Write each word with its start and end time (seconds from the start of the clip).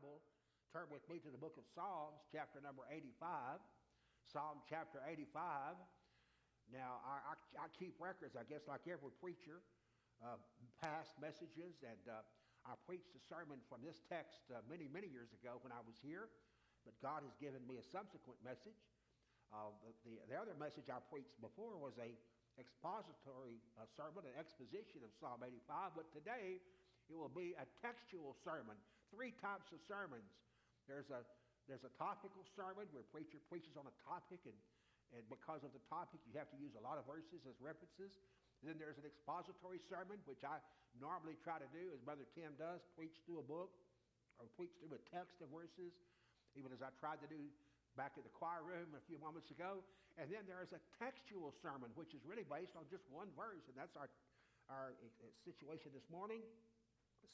Bible, 0.00 0.24
turn 0.72 0.88
with 0.88 1.04
me 1.12 1.20
to 1.20 1.28
the 1.28 1.36
book 1.36 1.60
of 1.60 1.68
Psalms, 1.76 2.24
chapter 2.32 2.56
number 2.64 2.88
85. 2.88 3.60
Psalm 4.32 4.64
chapter 4.64 4.96
85. 5.04 5.76
Now, 6.72 7.04
I, 7.04 7.36
I, 7.36 7.36
I 7.60 7.66
keep 7.76 8.00
records, 8.00 8.32
I 8.32 8.48
guess, 8.48 8.64
like 8.64 8.88
every 8.88 9.12
preacher, 9.20 9.60
uh, 10.24 10.40
past 10.80 11.12
messages, 11.20 11.84
and 11.84 12.00
uh, 12.08 12.24
I 12.64 12.80
preached 12.88 13.12
a 13.12 13.20
sermon 13.28 13.60
from 13.68 13.84
this 13.84 14.00
text 14.08 14.40
uh, 14.48 14.64
many, 14.72 14.88
many 14.88 15.12
years 15.12 15.36
ago 15.36 15.60
when 15.60 15.68
I 15.68 15.84
was 15.84 16.00
here, 16.00 16.32
but 16.88 16.96
God 17.04 17.20
has 17.20 17.36
given 17.36 17.60
me 17.68 17.76
a 17.76 17.84
subsequent 17.84 18.40
message. 18.40 18.80
Uh, 19.52 19.68
the, 19.84 19.92
the, 20.08 20.12
the, 20.32 20.36
other 20.40 20.56
message 20.56 20.88
I 20.88 21.04
preached 21.12 21.36
before 21.44 21.76
was 21.76 22.00
a 22.00 22.16
expository 22.56 23.60
uh, 23.76 23.84
sermon, 24.00 24.24
an 24.24 24.32
exposition 24.40 25.04
of 25.04 25.12
Psalm 25.20 25.44
85, 25.44 25.92
but 25.92 26.08
today 26.08 26.56
it 27.12 27.16
will 27.20 27.28
be 27.28 27.52
a 27.60 27.68
textual 27.84 28.32
sermon. 28.40 28.80
Three 29.10 29.34
types 29.42 29.68
of 29.74 29.82
sermons. 29.90 30.30
There's 30.86 31.10
a, 31.10 31.22
there's 31.66 31.86
a 31.86 31.92
topical 31.98 32.42
sermon 32.54 32.86
where 32.94 33.02
a 33.04 33.10
preacher 33.10 33.38
preaches 33.50 33.74
on 33.78 33.86
a 33.86 33.94
topic, 34.06 34.42
and, 34.46 34.56
and 35.14 35.22
because 35.30 35.62
of 35.66 35.74
the 35.74 35.82
topic, 35.90 36.22
you 36.26 36.34
have 36.38 36.50
to 36.50 36.58
use 36.58 36.74
a 36.78 36.82
lot 36.82 36.98
of 36.98 37.06
verses 37.06 37.42
as 37.46 37.54
references. 37.58 38.14
Then 38.62 38.76
there's 38.76 39.00
an 39.00 39.08
expository 39.08 39.80
sermon, 39.88 40.20
which 40.28 40.44
I 40.44 40.60
normally 40.98 41.38
try 41.40 41.56
to 41.58 41.70
do, 41.72 41.90
as 41.94 42.00
Brother 42.02 42.26
Tim 42.36 42.52
does, 42.60 42.84
preach 42.92 43.16
through 43.24 43.40
a 43.40 43.46
book 43.46 43.72
or 44.36 44.48
preach 44.56 44.72
through 44.80 44.96
a 44.96 45.02
text 45.08 45.40
of 45.40 45.48
verses, 45.52 45.92
even 46.56 46.72
as 46.72 46.80
I 46.84 46.92
tried 47.00 47.20
to 47.24 47.28
do 47.30 47.40
back 47.98 48.16
in 48.16 48.22
the 48.22 48.32
choir 48.32 48.62
room 48.62 48.92
a 48.96 49.02
few 49.08 49.18
moments 49.18 49.50
ago. 49.50 49.80
And 50.18 50.28
then 50.28 50.44
there 50.44 50.60
is 50.60 50.72
a 50.76 50.82
textual 51.00 51.54
sermon, 51.64 51.88
which 51.96 52.12
is 52.12 52.20
really 52.28 52.44
based 52.44 52.76
on 52.76 52.84
just 52.90 53.06
one 53.08 53.30
verse, 53.32 53.64
and 53.70 53.76
that's 53.78 53.96
our, 53.96 54.10
our 54.68 54.92
uh, 54.92 55.28
situation 55.46 55.88
this 55.94 56.04
morning. 56.12 56.42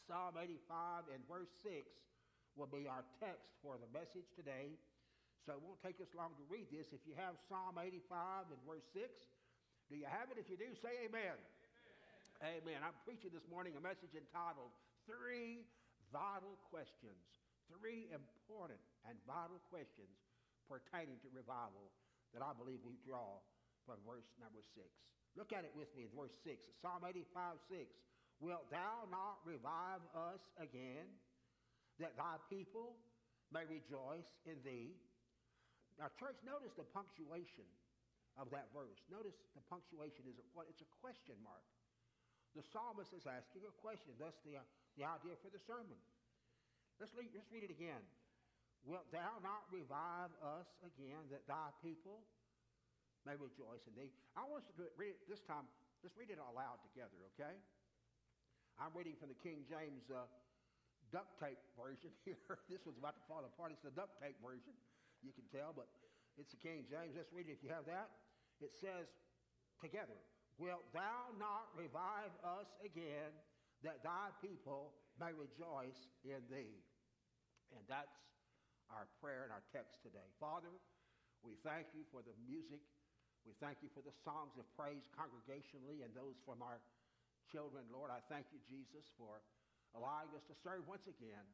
Psalm 0.05 0.37
85 0.37 1.09
and 1.17 1.25
verse 1.25 1.51
6 1.65 1.73
will 2.55 2.69
be 2.69 2.85
our 2.85 3.05
text 3.21 3.49
for 3.65 3.81
the 3.81 3.89
message 3.97 4.29
today. 4.37 4.77
So 5.45 5.57
it 5.57 5.63
won't 5.63 5.81
take 5.81 6.03
us 6.03 6.11
long 6.13 6.35
to 6.37 6.45
read 6.51 6.69
this. 6.69 6.91
If 6.91 7.05
you 7.07 7.15
have 7.17 7.39
Psalm 7.47 7.79
85 7.79 8.51
and 8.53 8.61
verse 8.67 8.85
6, 8.93 9.07
do 9.89 9.95
you 9.95 10.09
have 10.09 10.29
it? 10.35 10.43
If 10.43 10.51
you 10.51 10.59
do, 10.59 10.75
say 10.83 11.07
amen. 11.07 11.39
Amen. 12.43 12.61
amen. 12.67 12.79
I'm 12.83 12.97
preaching 13.07 13.31
this 13.31 13.47
morning 13.47 13.79
a 13.79 13.83
message 13.83 14.13
entitled 14.19 14.75
Three 15.07 15.63
Vital 16.11 16.59
Questions. 16.67 17.47
Three 17.71 18.11
important 18.11 18.83
and 19.07 19.15
vital 19.27 19.59
questions 19.71 20.11
pertaining 20.67 21.19
to 21.23 21.29
revival 21.31 21.91
that 22.35 22.43
I 22.43 22.55
believe 22.55 22.83
we 22.83 22.99
draw 23.07 23.39
from 23.87 24.03
verse 24.03 24.27
number 24.43 24.63
6. 24.63 24.83
Look 25.39 25.55
at 25.55 25.63
it 25.63 25.75
with 25.75 25.91
me 25.95 26.11
in 26.11 26.13
verse 26.15 26.35
6. 26.43 26.67
Psalm 26.83 27.07
85 27.07 27.59
6. 27.71 27.87
Wilt 28.41 28.69
thou 28.69 29.09
not 29.09 29.41
revive 29.49 30.05
us 30.13 30.43
again, 30.61 31.09
that 31.97 32.17
thy 32.21 32.37
people 32.53 33.01
may 33.49 33.65
rejoice 33.65 34.29
in 34.45 34.61
thee? 34.61 34.93
Now, 35.97 36.13
church, 36.21 36.37
notice 36.45 36.77
the 36.77 36.85
punctuation 36.93 37.65
of 38.37 38.53
that 38.53 38.69
verse. 38.77 39.01
Notice 39.09 39.33
the 39.57 39.65
punctuation 39.73 40.29
is 40.29 40.37
what 40.53 40.69
it's 40.69 40.85
a 40.85 40.91
question 41.01 41.41
mark. 41.41 41.65
The 42.53 42.65
psalmist 42.73 43.17
is 43.17 43.25
asking 43.25 43.65
a 43.65 43.73
question. 43.81 44.13
That's 44.21 44.37
the, 44.45 44.61
the 45.01 45.05
idea 45.09 45.37
for 45.41 45.49
the 45.49 45.61
sermon. 45.65 45.97
Let's 47.01 47.13
read, 47.17 47.33
let's 47.33 47.49
read 47.49 47.65
it 47.65 47.73
again. 47.73 48.01
Wilt 48.85 49.09
thou 49.13 49.41
not 49.41 49.65
revive 49.73 50.33
us 50.45 50.69
again, 50.85 51.27
that 51.33 51.49
thy 51.49 51.73
people 51.81 52.25
may 53.25 53.35
rejoice 53.35 53.83
in 53.89 53.97
thee? 53.97 54.13
I 54.37 54.45
want 54.45 54.63
us 54.63 54.69
to 54.77 54.89
read 55.01 55.17
it 55.17 55.25
this 55.27 55.43
time. 55.49 55.65
Let's 56.05 56.15
read 56.15 56.29
it 56.29 56.39
aloud 56.39 56.79
together, 56.87 57.17
okay? 57.35 57.57
I'm 58.77 58.93
reading 58.93 59.17
from 59.17 59.33
the 59.33 59.41
King 59.41 59.65
James 59.65 60.05
uh, 60.13 60.29
duct 61.09 61.33
tape 61.41 61.61
version 61.77 62.13
here. 62.29 62.41
this 62.69 62.85
one's 62.85 63.01
about 63.01 63.17
to 63.17 63.25
fall 63.25 63.45
apart. 63.45 63.73
It's 63.73 63.85
the 63.85 63.95
duct 63.95 64.21
tape 64.21 64.37
version, 64.45 64.77
you 65.25 65.33
can 65.33 65.49
tell, 65.49 65.73
but 65.73 65.89
it's 66.37 66.53
the 66.53 66.61
King 66.61 66.85
James. 66.87 67.17
Let's 67.17 67.33
read 67.33 67.49
it 67.49 67.57
if 67.57 67.63
you 67.65 67.73
have 67.73 67.89
that. 67.89 68.13
It 68.61 68.73
says, 68.77 69.09
together, 69.81 70.17
Wilt 70.57 70.89
thou 70.97 71.37
not 71.37 71.69
revive 71.77 72.33
us 72.41 72.69
again, 72.81 73.29
that 73.85 74.01
thy 74.01 74.33
people 74.41 74.97
may 75.21 75.37
rejoice 75.37 76.09
in 76.25 76.41
thee? 76.49 76.81
And 77.77 77.85
that's 77.85 78.17
our 78.89 79.05
prayer 79.21 79.45
and 79.45 79.53
our 79.53 79.65
text 79.77 80.01
today. 80.01 80.25
Father, 80.41 80.73
we 81.45 81.61
thank 81.61 81.93
you 81.93 82.09
for 82.09 82.25
the 82.25 82.33
music. 82.49 82.81
We 83.45 83.53
thank 83.61 83.85
you 83.85 83.93
for 83.93 84.01
the 84.01 84.17
songs 84.25 84.57
of 84.57 84.65
praise 84.81 85.05
congregationally 85.13 86.01
and 86.01 86.11
those 86.17 86.41
from 86.49 86.65
our 86.65 86.81
children. 87.51 87.87
Lord, 87.91 88.11
I 88.11 88.21
thank 88.27 88.51
you, 88.51 88.61
Jesus, 88.67 89.07
for 89.17 89.43
allowing 89.95 90.31
us 90.35 90.45
to 90.51 90.55
serve 90.61 90.85
once 90.85 91.07
again 91.07 91.47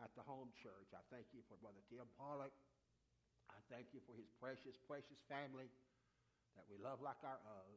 at 0.00 0.10
the 0.16 0.24
home 0.24 0.48
church. 0.56 0.90
I 0.96 1.04
thank 1.12 1.28
you 1.36 1.44
for 1.46 1.60
Brother 1.60 1.80
Tim 1.92 2.08
Pollock. 2.16 2.54
I 3.52 3.60
thank 3.68 3.92
you 3.92 4.00
for 4.08 4.16
his 4.16 4.30
precious, 4.40 4.78
precious 4.88 5.20
family 5.28 5.68
that 6.56 6.64
we 6.66 6.80
love 6.80 7.04
like 7.04 7.20
our 7.22 7.40
own 7.46 7.76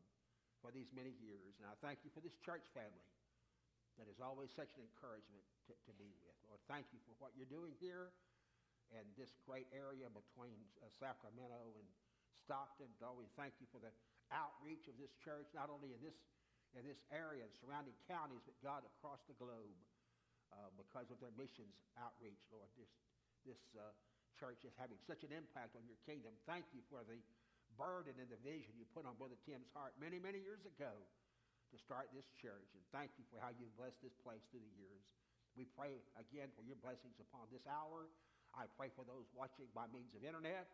for 0.64 0.72
these 0.72 0.88
many 0.96 1.14
years. 1.20 1.59
And 1.59 1.68
I 1.68 1.76
thank 1.84 2.02
you 2.08 2.09
for 2.16 2.24
this 2.24 2.34
church 2.42 2.64
family 2.72 3.08
that 4.00 4.10
is 4.10 4.18
always 4.24 4.50
such 4.56 4.74
an 4.80 4.81
encouragement 4.81 5.44
to, 5.70 5.74
to 5.86 5.92
be 6.00 6.10
with. 6.24 6.38
Lord, 6.50 6.62
thank 6.66 6.90
you 6.96 7.00
for 7.06 7.14
what 7.22 7.36
you're 7.38 7.50
doing 7.50 7.75
here 7.78 8.10
and 8.96 9.06
this 9.18 9.36
great 9.46 9.70
area 9.74 10.10
between 10.10 10.58
uh, 10.81 10.90
Sacramento 10.98 11.78
and 11.78 11.88
Stockton. 12.34 12.90
Lord, 12.98 13.22
we 13.22 13.30
thank 13.38 13.54
you 13.62 13.68
for 13.70 13.78
the 13.78 13.94
outreach 14.34 14.90
of 14.90 14.98
this 14.98 15.14
church, 15.22 15.50
not 15.54 15.70
only 15.70 15.94
in 15.94 16.02
this, 16.02 16.18
in 16.73 16.84
this 16.85 17.01
area 17.13 17.45
and 17.45 17.53
surrounding 17.61 17.94
counties, 18.09 18.41
but 18.45 18.57
God 18.66 18.81
across 18.97 19.22
the 19.29 19.38
globe 19.38 19.78
uh, 20.53 20.69
because 20.78 21.09
of 21.13 21.17
their 21.22 21.34
missions 21.38 21.73
outreach, 21.97 22.41
Lord. 22.50 22.69
This, 22.78 22.89
this 23.45 23.61
uh, 23.78 23.94
church 24.38 24.66
is 24.66 24.73
having 24.78 24.97
such 25.06 25.22
an 25.22 25.33
impact 25.33 25.78
on 25.78 25.85
your 25.85 25.97
kingdom. 26.06 26.33
Thank 26.50 26.66
you 26.73 26.81
for 26.89 27.06
the 27.06 27.17
burden 27.78 28.17
and 28.22 28.29
the 28.29 28.41
vision 28.41 28.73
you 28.78 28.85
put 28.94 29.06
on 29.06 29.17
Brother 29.17 29.38
Tim's 29.45 29.69
heart 29.73 29.97
many, 29.97 30.22
many 30.22 30.41
years 30.41 30.62
ago 30.66 30.94
to 31.73 31.78
start 31.81 32.09
this 32.13 32.25
church. 32.38 32.69
And 32.78 32.83
thank 32.94 33.13
you 33.17 33.25
for 33.33 33.41
how 33.41 33.50
you've 33.53 33.73
blessed 33.73 33.97
this 34.06 34.13
place 34.22 34.41
through 34.53 34.62
the 34.62 34.75
years. 34.78 35.01
We 35.57 35.69
pray 35.78 36.01
again 36.17 36.50
for 36.53 36.66
your 36.66 36.78
blessings 36.81 37.17
upon 37.22 37.50
this 37.50 37.66
hour. 37.66 38.09
I 38.53 38.69
pray 38.78 38.94
for 38.94 39.06
those 39.06 39.25
watching 39.33 39.69
by 39.73 39.89
means 39.89 40.13
of 40.13 40.22
internet 40.22 40.69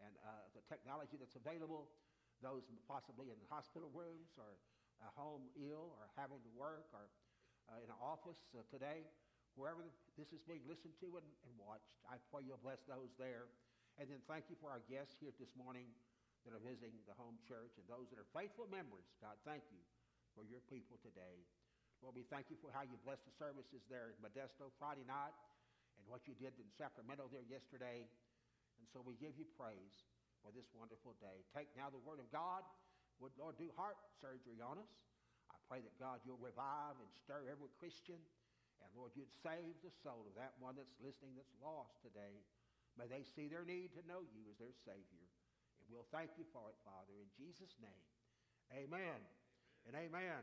and 0.00 0.12
uh, 0.24 0.48
the 0.56 0.64
technology 0.68 1.20
that's 1.20 1.36
available, 1.36 1.92
those 2.40 2.64
possibly 2.88 3.28
in 3.28 3.36
hospital 3.52 3.92
rooms 3.92 4.32
or 4.40 4.56
at 5.00 5.12
home 5.16 5.48
ill 5.56 5.96
or 5.96 6.08
having 6.16 6.40
to 6.44 6.52
work 6.56 6.88
or 6.92 7.08
uh, 7.68 7.82
in 7.84 7.88
an 7.88 8.00
office 8.00 8.40
uh, 8.56 8.64
today, 8.68 9.06
wherever 9.54 9.82
this 10.18 10.30
is 10.34 10.42
being 10.46 10.62
listened 10.66 10.94
to 11.00 11.18
and, 11.18 11.26
and 11.46 11.52
watched. 11.58 11.94
I 12.06 12.18
pray 12.30 12.46
you'll 12.46 12.62
bless 12.62 12.82
those 12.86 13.10
there. 13.16 13.50
And 13.98 14.08
then 14.08 14.22
thank 14.30 14.48
you 14.48 14.56
for 14.58 14.72
our 14.72 14.82
guests 14.88 15.18
here 15.20 15.34
this 15.36 15.52
morning 15.58 15.90
that 16.46 16.56
are 16.56 16.62
visiting 16.62 16.96
the 17.04 17.16
home 17.20 17.36
church 17.44 17.76
and 17.76 17.84
those 17.84 18.08
that 18.10 18.18
are 18.18 18.30
faithful 18.32 18.64
members. 18.70 19.04
God, 19.20 19.36
thank 19.44 19.66
you 19.68 19.82
for 20.32 20.46
your 20.46 20.62
people 20.72 20.96
today. 21.04 21.44
Lord, 22.00 22.16
we 22.16 22.24
thank 22.32 22.48
you 22.48 22.56
for 22.64 22.72
how 22.72 22.80
you 22.80 22.96
blessed 23.04 23.28
the 23.28 23.36
services 23.36 23.84
there 23.92 24.08
in 24.08 24.16
Modesto 24.24 24.72
Friday 24.80 25.04
night 25.04 25.36
and 26.00 26.04
what 26.08 26.24
you 26.24 26.32
did 26.40 26.56
in 26.56 26.64
Sacramento 26.80 27.28
there 27.28 27.44
yesterday. 27.44 28.08
And 28.80 28.88
so 28.88 29.04
we 29.04 29.20
give 29.20 29.36
you 29.36 29.44
praise 29.60 30.08
for 30.40 30.48
this 30.56 30.64
wonderful 30.72 31.12
day. 31.20 31.44
Take 31.52 31.68
now 31.76 31.92
the 31.92 32.00
word 32.00 32.16
of 32.16 32.32
God. 32.32 32.64
Would, 33.20 33.36
Lord, 33.36 33.60
do 33.60 33.68
heart 33.76 34.00
surgery 34.20 34.64
on 34.64 34.80
us. 34.80 34.92
I 35.52 35.56
pray 35.68 35.84
that, 35.84 35.96
God, 36.00 36.24
you'll 36.24 36.40
revive 36.40 36.96
and 36.96 37.10
stir 37.12 37.46
every 37.52 37.68
Christian. 37.76 38.18
And, 38.80 38.88
Lord, 38.96 39.12
you'd 39.12 39.32
save 39.44 39.76
the 39.84 39.92
soul 39.92 40.24
of 40.24 40.34
that 40.40 40.56
one 40.56 40.80
that's 40.80 40.96
listening 41.04 41.36
that's 41.36 41.52
lost 41.60 42.00
today. 42.00 42.40
May 42.96 43.06
they 43.06 43.22
see 43.22 43.46
their 43.46 43.68
need 43.68 43.92
to 43.94 44.02
know 44.08 44.24
you 44.24 44.48
as 44.48 44.56
their 44.56 44.72
Savior. 44.72 45.28
And 45.78 45.86
we'll 45.92 46.08
thank 46.08 46.34
you 46.40 46.48
for 46.48 46.72
it, 46.72 46.78
Father, 46.82 47.20
in 47.20 47.28
Jesus' 47.36 47.76
name. 47.78 48.04
Amen, 48.72 49.20
amen. 49.84 49.90
and 49.90 49.94
amen. 49.98 50.42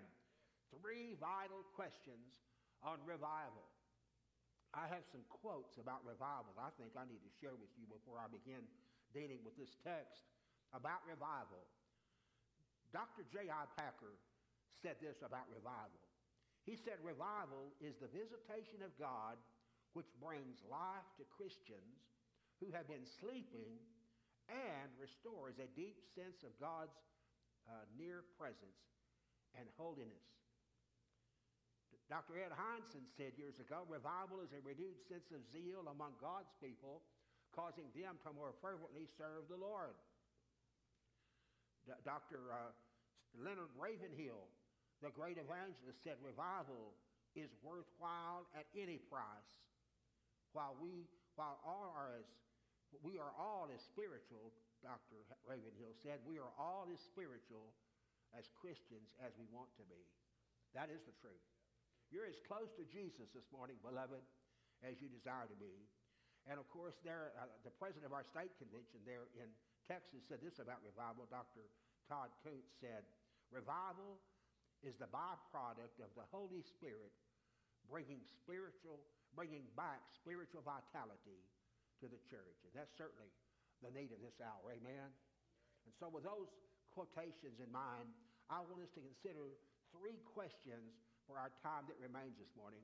Three 0.70 1.16
vital 1.16 1.64
questions 1.74 2.44
on 2.84 3.00
revival. 3.08 3.66
I 4.76 4.86
have 4.92 5.08
some 5.08 5.24
quotes 5.32 5.80
about 5.80 6.04
revival 6.04 6.52
I 6.60 6.76
think 6.76 6.94
I 7.00 7.08
need 7.08 7.24
to 7.24 7.34
share 7.40 7.56
with 7.56 7.72
you 7.80 7.88
before 7.88 8.20
I 8.20 8.28
begin 8.28 8.68
dealing 9.16 9.40
with 9.48 9.56
this 9.56 9.80
text 9.80 10.28
about 10.76 11.02
revival. 11.08 11.64
Dr. 12.96 13.28
J.I. 13.28 13.64
Packer 13.76 14.16
said 14.82 15.00
this 15.02 15.20
about 15.26 15.50
revival. 15.52 16.02
He 16.68 16.76
said, 16.76 17.00
Revival 17.00 17.72
is 17.80 17.96
the 18.00 18.12
visitation 18.12 18.84
of 18.84 18.92
God 19.00 19.40
which 19.96 20.12
brings 20.20 20.62
life 20.68 21.08
to 21.18 21.24
Christians 21.32 22.12
who 22.60 22.70
have 22.76 22.92
been 22.92 23.08
sleeping 23.08 23.80
and 24.48 24.88
restores 25.00 25.60
a 25.60 25.68
deep 25.76 26.04
sense 26.16 26.44
of 26.44 26.56
God's 26.60 26.96
uh, 27.68 27.84
near 27.96 28.24
presence 28.40 28.80
and 29.56 29.68
holiness. 29.76 30.28
Dr. 32.08 32.40
Ed 32.40 32.56
Hindson 32.56 33.04
said 33.20 33.36
years 33.36 33.60
ago 33.60 33.84
revival 33.92 34.40
is 34.40 34.56
a 34.56 34.64
renewed 34.64 34.96
sense 35.12 35.28
of 35.36 35.44
zeal 35.52 35.92
among 35.92 36.16
God's 36.24 36.56
people, 36.64 37.04
causing 37.52 37.92
them 37.92 38.16
to 38.24 38.32
more 38.32 38.56
fervently 38.64 39.12
serve 39.20 39.52
the 39.52 39.60
Lord. 39.60 40.00
Dr. 42.04 42.52
Uh, 42.52 42.72
Leonard 43.38 43.72
Ravenhill, 43.80 44.50
the 45.00 45.14
great 45.14 45.38
evangelist, 45.38 46.04
said 46.04 46.20
revival 46.20 46.96
is 47.38 47.54
worthwhile 47.62 48.50
at 48.58 48.66
any 48.74 48.98
price. 48.98 49.62
while 50.56 50.74
we, 50.82 51.06
while 51.38 51.62
all 51.62 51.94
are 51.94 52.18
as, 52.18 52.26
we 53.06 53.22
are 53.22 53.30
all 53.38 53.70
as 53.70 53.84
spiritual, 53.84 54.50
Dr. 54.82 55.22
Ravenhill 55.46 55.94
said, 56.02 56.18
we 56.26 56.42
are 56.42 56.50
all 56.58 56.90
as 56.90 56.98
spiritual 56.98 57.76
as 58.34 58.50
Christians 58.58 59.14
as 59.22 59.38
we 59.38 59.46
want 59.54 59.70
to 59.78 59.86
be. 59.86 60.02
That 60.74 60.90
is 60.90 61.06
the 61.06 61.14
truth. 61.22 61.46
You're 62.10 62.26
as 62.26 62.40
close 62.48 62.72
to 62.80 62.88
Jesus 62.88 63.30
this 63.36 63.46
morning, 63.52 63.78
beloved, 63.84 64.24
as 64.82 64.98
you 64.98 65.12
desire 65.12 65.46
to 65.46 65.58
be. 65.60 65.76
And 66.48 66.56
of 66.58 66.66
course, 66.72 66.96
there, 67.04 67.36
uh, 67.36 67.52
the 67.68 67.76
president 67.76 68.08
of 68.08 68.16
our 68.16 68.24
state 68.24 68.56
convention 68.56 69.04
there 69.04 69.28
in 69.36 69.52
Texas 69.88 70.28
said 70.28 70.44
this 70.44 70.60
about 70.60 70.84
revival. 70.84 71.24
Dr. 71.32 71.64
Todd 72.12 72.36
Coates 72.44 72.76
said, 72.84 73.08
Revival 73.50 74.20
is 74.84 75.00
the 75.00 75.08
byproduct 75.08 76.04
of 76.04 76.12
the 76.20 76.28
Holy 76.30 76.60
Spirit 76.62 77.16
bringing 77.88 78.20
spiritual, 78.44 79.00
bringing 79.32 79.64
back 79.80 80.04
spiritual 80.12 80.60
vitality 80.62 81.40
to 82.04 82.12
the 82.12 82.20
church. 82.28 82.60
And 82.68 82.76
that's 82.76 82.92
certainly 83.00 83.32
the 83.80 83.90
need 83.96 84.12
of 84.12 84.20
this 84.20 84.38
hour. 84.44 84.76
Amen. 84.76 85.08
And 85.88 85.94
so 85.96 86.12
with 86.12 86.28
those 86.28 86.52
quotations 86.92 87.64
in 87.64 87.72
mind, 87.72 88.12
I 88.52 88.60
want 88.60 88.84
us 88.84 88.92
to 89.00 89.02
consider 89.02 89.56
three 89.96 90.20
questions 90.36 91.00
for 91.24 91.40
our 91.40 91.52
time 91.64 91.88
that 91.88 91.96
remains 92.00 92.36
this 92.36 92.52
morning. 92.60 92.84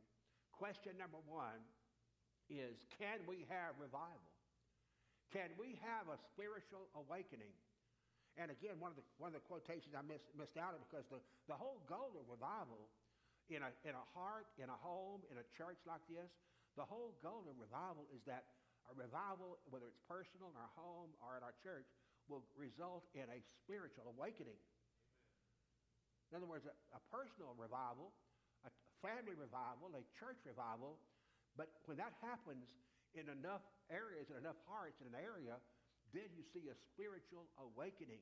Question 0.56 0.96
number 0.96 1.20
one 1.28 1.60
is, 2.48 2.84
can 2.96 3.24
we 3.28 3.48
have 3.52 3.76
revival? 3.80 4.33
Can 5.34 5.50
we 5.58 5.82
have 5.82 6.06
a 6.14 6.18
spiritual 6.30 6.86
awakening? 6.94 7.50
And 8.38 8.54
again, 8.54 8.78
one 8.78 8.94
of 8.94 8.98
the, 9.02 9.06
one 9.18 9.34
of 9.34 9.38
the 9.42 9.46
quotations 9.50 9.98
I 9.98 10.06
missed, 10.06 10.30
missed 10.38 10.62
out 10.62 10.78
on 10.78 10.82
because 10.86 11.10
the, 11.10 11.18
the 11.50 11.58
whole 11.58 11.82
goal 11.90 12.14
of 12.14 12.30
revival 12.30 12.86
in 13.50 13.66
a, 13.66 13.74
in 13.82 13.98
a 13.98 14.06
heart, 14.14 14.46
in 14.62 14.70
a 14.70 14.78
home, 14.86 15.26
in 15.34 15.42
a 15.42 15.46
church 15.58 15.82
like 15.90 16.06
this, 16.06 16.30
the 16.78 16.86
whole 16.86 17.18
goal 17.26 17.50
of 17.50 17.58
revival 17.58 18.06
is 18.14 18.22
that 18.30 18.46
a 18.90 18.94
revival, 18.94 19.58
whether 19.74 19.90
it's 19.90 20.02
personal 20.06 20.54
in 20.54 20.58
our 20.58 20.74
home 20.78 21.10
or 21.18 21.34
in 21.34 21.42
our 21.42 21.58
church, 21.66 21.90
will 22.30 22.46
result 22.54 23.10
in 23.18 23.26
a 23.34 23.42
spiritual 23.66 24.14
awakening. 24.14 24.58
In 26.30 26.38
other 26.38 26.50
words, 26.50 26.66
a, 26.70 26.74
a 26.94 27.02
personal 27.10 27.58
revival, 27.58 28.14
a 28.66 28.72
family 29.02 29.34
revival, 29.34 29.94
a 29.98 30.06
church 30.18 30.38
revival, 30.46 31.02
but 31.58 31.70
when 31.90 31.98
that 31.98 32.14
happens 32.22 32.70
in 33.14 33.30
enough 33.30 33.64
areas, 33.90 34.30
and 34.30 34.38
enough 34.42 34.60
hearts 34.66 35.02
in 35.02 35.10
an 35.10 35.18
area, 35.18 35.58
then 36.14 36.30
you 36.34 36.46
see 36.46 36.70
a 36.70 36.78
spiritual 36.94 37.50
awakening 37.58 38.22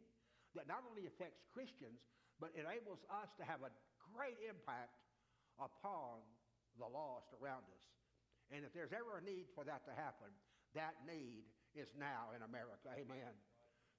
that 0.55 0.67
not 0.67 0.83
only 0.87 1.07
affects 1.07 1.43
Christians, 1.51 2.03
but 2.39 2.51
enables 2.55 3.03
us 3.07 3.31
to 3.39 3.43
have 3.43 3.63
a 3.63 3.71
great 4.11 4.39
impact 4.43 4.95
upon 5.59 6.23
the 6.79 6.87
lost 6.87 7.31
around 7.39 7.63
us. 7.67 7.85
And 8.51 8.67
if 8.67 8.71
there's 8.75 8.91
ever 8.91 9.19
a 9.19 9.23
need 9.23 9.47
for 9.55 9.63
that 9.63 9.87
to 9.87 9.93
happen, 9.95 10.31
that 10.75 10.95
need 11.07 11.47
is 11.75 11.87
now 11.95 12.35
in 12.35 12.43
America. 12.43 12.91
Amen. 12.91 13.31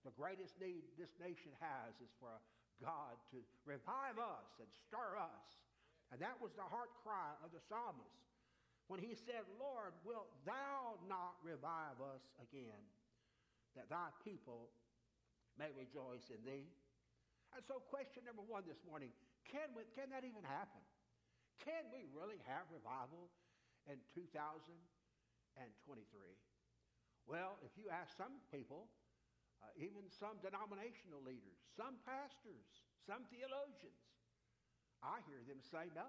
The 0.04 0.12
greatest 0.12 0.58
need 0.60 0.84
this 0.98 1.12
nation 1.16 1.52
has 1.60 1.96
is 2.02 2.12
for 2.20 2.36
God 2.80 3.16
to 3.32 3.38
revive 3.64 4.18
us 4.18 4.48
and 4.58 4.68
stir 4.88 5.16
us. 5.16 5.48
And 6.10 6.20
that 6.20 6.36
was 6.42 6.52
the 6.52 6.66
heart 6.66 6.92
cry 7.00 7.32
of 7.40 7.54
the 7.54 7.62
psalmist 7.64 8.20
when 8.88 9.00
he 9.00 9.14
said, 9.14 9.44
Lord, 9.58 9.92
wilt 10.04 10.30
thou 10.44 10.98
not 11.08 11.38
revive 11.42 12.00
us 12.00 12.22
again? 12.42 12.82
that 13.76 13.88
thy 13.88 14.12
people 14.24 14.68
may 15.56 15.72
rejoice 15.72 16.28
in 16.28 16.40
thee. 16.44 16.68
And 17.52 17.60
so, 17.64 17.80
question 17.92 18.24
number 18.24 18.44
one 18.44 18.64
this 18.64 18.80
morning 18.88 19.12
can, 19.48 19.72
we, 19.76 19.84
can 19.92 20.08
that 20.12 20.24
even 20.24 20.44
happen? 20.44 20.80
Can 21.60 21.84
we 21.92 22.08
really 22.16 22.40
have 22.48 22.64
revival 22.72 23.28
in 23.84 24.00
2023? 24.16 24.72
Well, 27.28 27.60
if 27.62 27.76
you 27.76 27.92
ask 27.92 28.16
some 28.16 28.40
people, 28.50 28.88
uh, 29.62 29.70
even 29.78 30.08
some 30.10 30.40
denominational 30.42 31.22
leaders, 31.22 31.60
some 31.76 32.00
pastors, 32.02 32.66
some 33.06 33.28
theologians, 33.30 34.02
I 35.04 35.22
hear 35.28 35.38
them 35.46 35.60
say 35.62 35.92
no. 35.94 36.08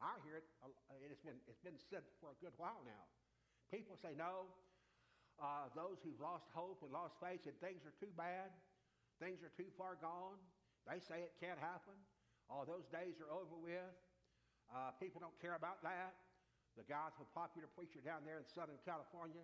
I 0.00 0.12
hear 0.28 0.40
it, 0.40 0.46
and 0.62 1.00
it's 1.08 1.24
been, 1.24 1.40
it's 1.48 1.62
been 1.64 1.80
said 1.88 2.04
for 2.20 2.32
a 2.32 2.38
good 2.44 2.52
while 2.60 2.84
now. 2.84 3.04
People 3.72 3.96
say, 3.96 4.12
no, 4.12 4.46
uh, 5.40 5.72
those 5.72 6.00
who've 6.04 6.20
lost 6.20 6.48
hope 6.52 6.80
and 6.84 6.92
lost 6.92 7.16
faith 7.20 7.44
and 7.48 7.56
things 7.60 7.84
are 7.84 7.96
too 8.00 8.12
bad, 8.16 8.52
things 9.20 9.40
are 9.40 9.52
too 9.56 9.68
far 9.76 9.96
gone. 10.00 10.40
They 10.84 11.00
say 11.02 11.24
it 11.24 11.34
can't 11.42 11.58
happen. 11.58 11.96
All 12.46 12.62
those 12.62 12.86
days 12.94 13.18
are 13.18 13.32
over 13.32 13.58
with. 13.58 13.96
Uh, 14.70 14.94
people 15.02 15.18
don't 15.18 15.34
care 15.42 15.58
about 15.58 15.82
that. 15.82 16.14
The 16.78 16.86
guy, 16.86 17.10
the 17.16 17.26
popular 17.32 17.66
preacher 17.72 18.04
down 18.04 18.22
there 18.22 18.38
in 18.38 18.46
Southern 18.46 18.78
California 18.84 19.42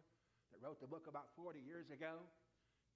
that 0.53 0.59
wrote 0.61 0.79
the 0.79 0.87
book 0.87 1.09
about 1.09 1.33
40 1.35 1.59
years 1.65 1.89
ago, 1.89 2.21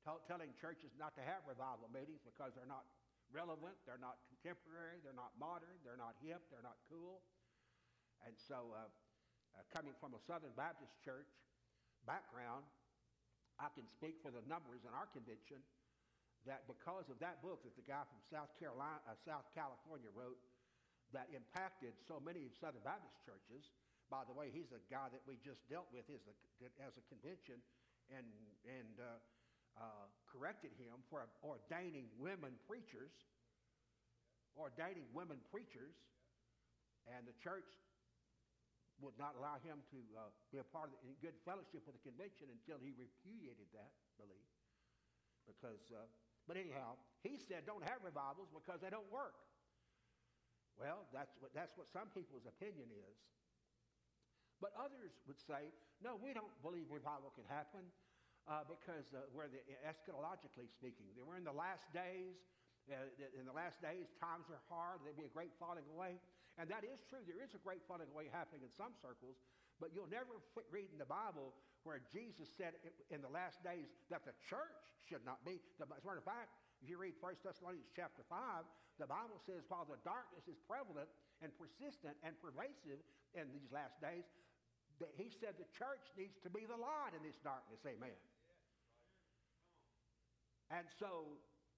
t- 0.04 0.22
telling 0.28 0.52
churches 0.60 0.92
not 1.00 1.16
to 1.16 1.24
have 1.24 1.40
revival 1.48 1.88
meetings 1.88 2.20
because 2.22 2.52
they're 2.52 2.68
not 2.68 2.84
relevant, 3.32 3.74
they're 3.88 4.00
not 4.00 4.20
contemporary, 4.28 5.00
they're 5.02 5.16
not 5.16 5.34
modern, 5.40 5.72
they're 5.82 5.98
not 5.98 6.14
hip, 6.22 6.44
they're 6.52 6.62
not 6.62 6.78
cool. 6.86 7.24
And 8.26 8.34
so, 8.34 8.74
uh, 8.74 8.90
uh, 9.54 9.62
coming 9.70 9.94
from 10.02 10.18
a 10.18 10.20
Southern 10.26 10.50
Baptist 10.58 10.98
church 11.06 11.30
background, 12.10 12.66
I 13.62 13.70
can 13.70 13.86
speak 13.86 14.18
for 14.18 14.34
the 14.34 14.42
numbers 14.50 14.82
in 14.82 14.90
our 14.90 15.06
convention 15.14 15.62
that 16.42 16.66
because 16.66 17.06
of 17.06 17.22
that 17.22 17.38
book 17.38 17.62
that 17.62 17.78
the 17.78 17.86
guy 17.86 18.02
from 18.02 18.18
South 18.26 18.50
Carolina, 18.58 18.98
uh, 19.06 19.14
South 19.22 19.46
California 19.54 20.10
wrote, 20.10 20.42
that 21.14 21.30
impacted 21.30 21.94
so 22.02 22.18
many 22.18 22.50
Southern 22.58 22.82
Baptist 22.82 23.14
churches. 23.22 23.70
By 24.10 24.26
the 24.26 24.34
way, 24.34 24.50
he's 24.50 24.74
a 24.74 24.82
guy 24.90 25.06
that 25.14 25.22
we 25.22 25.38
just 25.38 25.62
dealt 25.70 25.86
with 25.94 26.10
as 26.10 26.26
a, 26.26 26.34
as 26.82 26.98
a 26.98 27.04
convention 27.06 27.62
and, 28.10 28.26
and 28.66 28.94
uh, 28.98 29.18
uh, 29.78 30.06
corrected 30.26 30.74
him 30.74 30.98
for 31.06 31.22
ordaining 31.46 32.10
women 32.18 32.58
preachers, 32.66 33.14
ordaining 34.58 35.06
women 35.14 35.38
preachers, 35.54 35.94
and 37.06 37.22
the 37.22 37.34
church 37.38 37.70
would 39.00 39.16
not 39.20 39.36
allow 39.36 39.60
him 39.60 39.84
to 39.92 40.00
uh, 40.16 40.32
be 40.48 40.58
a 40.58 40.66
part 40.72 40.88
of 40.88 40.96
the, 40.96 41.00
in 41.04 41.12
good 41.20 41.36
fellowship 41.44 41.84
with 41.84 41.96
the 41.96 42.04
convention 42.04 42.48
until 42.48 42.80
he 42.80 42.96
repudiated 42.96 43.68
that 43.76 43.92
belief. 44.16 44.48
Because, 45.44 45.84
uh, 45.92 46.08
but 46.48 46.56
anyhow, 46.56 46.96
he 47.20 47.36
said 47.36 47.68
don't 47.68 47.84
have 47.84 48.00
revivals 48.00 48.48
because 48.50 48.80
they 48.80 48.90
don't 48.90 49.08
work. 49.12 49.36
Well, 50.76 51.08
that's 51.12 51.32
what, 51.40 51.52
that's 51.56 51.72
what 51.76 51.88
some 51.88 52.12
people's 52.12 52.44
opinion 52.44 52.92
is. 52.92 53.16
But 54.60 54.72
others 54.76 55.12
would 55.28 55.40
say, 55.40 55.72
no, 56.00 56.16
we 56.16 56.32
don't 56.32 56.52
believe 56.64 56.88
revival 56.88 57.32
can 57.36 57.44
happen 57.48 57.84
uh, 58.48 58.64
because 58.64 59.12
uh, 59.12 59.28
we're 59.32 59.48
the, 59.52 59.60
eschatologically 59.84 60.68
speaking, 60.72 61.12
we're 61.20 61.36
in 61.36 61.44
the 61.44 61.56
last 61.56 61.88
days. 61.92 62.40
Uh, 62.86 63.02
in 63.34 63.42
the 63.42 63.56
last 63.56 63.82
days, 63.82 64.06
times 64.22 64.46
are 64.46 64.62
hard. 64.70 65.02
There'll 65.02 65.18
be 65.18 65.26
a 65.26 65.34
great 65.34 65.50
falling 65.58 65.82
away. 65.90 66.22
And 66.56 66.72
that 66.72 66.88
is 66.88 67.04
true. 67.04 67.20
There 67.28 67.40
is 67.40 67.52
a 67.52 67.60
great 67.60 67.84
falling 67.84 68.08
away 68.08 68.32
happening 68.32 68.64
in 68.64 68.72
some 68.72 68.96
circles, 68.96 69.36
but 69.76 69.92
you'll 69.92 70.08
never 70.08 70.40
read 70.72 70.88
in 70.88 70.96
the 70.96 71.08
Bible 71.08 71.52
where 71.84 72.00
Jesus 72.08 72.48
said 72.56 72.80
in 73.12 73.20
the 73.20 73.28
last 73.28 73.60
days 73.60 73.92
that 74.08 74.24
the 74.24 74.32
church 74.48 74.80
should 75.04 75.22
not 75.28 75.44
be. 75.44 75.60
As 75.76 75.84
a 75.84 75.88
matter 76.02 76.18
of 76.18 76.24
fact, 76.24 76.56
if 76.80 76.88
you 76.88 76.96
read 76.96 77.14
1 77.20 77.44
Thessalonians 77.44 77.92
chapter 77.92 78.24
5, 78.24 78.64
the 78.96 79.08
Bible 79.08 79.36
says 79.44 79.68
while 79.68 79.84
the 79.84 80.00
darkness 80.00 80.48
is 80.48 80.56
prevalent 80.64 81.08
and 81.44 81.52
persistent 81.60 82.16
and 82.24 82.32
pervasive 82.40 83.04
in 83.36 83.52
these 83.52 83.68
last 83.68 84.00
days, 84.00 84.24
that 84.96 85.12
he 85.20 85.28
said 85.28 85.60
the 85.60 85.68
church 85.76 86.08
needs 86.16 86.40
to 86.40 86.48
be 86.48 86.64
the 86.64 86.76
light 86.76 87.12
in 87.12 87.20
this 87.20 87.36
darkness. 87.44 87.84
Amen. 87.84 88.16
And 90.72 90.88
so, 90.96 91.36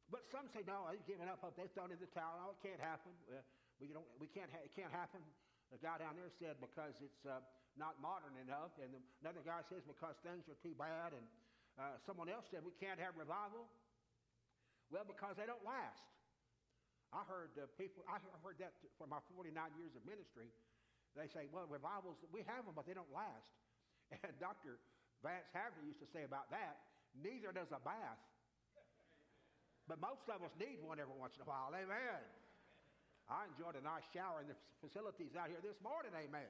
but 0.08 0.25
some 0.30 0.47
say, 0.54 0.62
no, 0.64 0.87
they've 0.88 1.02
given 1.04 1.26
up. 1.26 1.42
They've 1.58 1.68
thrown 1.75 1.90
in 1.90 1.99
the 2.00 2.08
towel. 2.14 2.38
No, 2.40 2.54
it 2.54 2.62
can't 2.62 2.80
happen. 2.80 3.12
We, 3.78 3.90
don't, 3.94 4.06
we 4.18 4.26
can't 4.26 4.50
ha- 4.50 4.62
it 4.62 4.75
can't 4.75 4.90
happen. 4.90 5.23
The 5.70 5.78
guy 5.78 6.02
down 6.02 6.18
there 6.18 6.30
said 6.40 6.58
because 6.58 6.99
it's 6.99 7.23
uh, 7.28 7.38
not 7.78 8.00
modern 8.02 8.35
enough. 8.42 8.75
And 8.82 8.90
another 9.23 9.44
guy 9.47 9.62
says 9.70 9.87
because 9.87 10.18
things 10.26 10.47
are 10.50 10.58
too 10.64 10.75
bad. 10.75 11.14
And 11.14 11.26
uh, 11.78 11.94
someone 12.02 12.26
else 12.26 12.50
said 12.50 12.66
we 12.66 12.75
can't 12.82 12.99
have 12.99 13.14
revival. 13.14 13.70
Well, 14.90 15.04
because 15.06 15.38
they 15.38 15.47
don't 15.47 15.62
last. 15.62 16.02
I 17.12 17.25
heard 17.25 17.52
uh, 17.56 17.68
people, 17.80 18.04
I 18.04 18.20
heard 18.44 18.61
that 18.61 18.76
for 19.00 19.08
my 19.08 19.20
49 19.32 19.52
years 19.80 19.92
of 19.97 20.04
ministry. 20.04 20.49
They 21.16 21.28
say, 21.32 21.49
well, 21.49 21.64
revivals, 21.64 22.20
we 22.28 22.44
have 22.44 22.68
them, 22.68 22.76
but 22.76 22.85
they 22.85 22.97
don't 22.97 23.11
last. 23.14 23.49
And 24.25 24.32
Dr. 24.40 24.80
Vance 25.20 25.49
Havner 25.52 25.85
used 25.85 26.00
to 26.00 26.08
say 26.08 26.25
about 26.25 26.49
that, 26.49 26.80
neither 27.12 27.52
does 27.52 27.68
a 27.73 27.80
bath. 27.80 28.20
But 29.88 30.00
most 30.00 30.25
of 30.28 30.44
us 30.44 30.52
need 30.61 30.85
one 30.85 31.00
every 31.00 31.16
once 31.16 31.37
in 31.37 31.44
a 31.44 31.49
while. 31.49 31.73
Amen. 31.73 32.20
I 33.28 33.44
enjoyed 33.52 33.76
a 33.76 33.85
nice 33.85 34.08
shower 34.11 34.40
in 34.40 34.49
the 34.49 34.56
facilities 34.80 35.37
out 35.37 35.52
here 35.52 35.61
this 35.61 35.76
morning, 35.85 36.16
amen. 36.16 36.49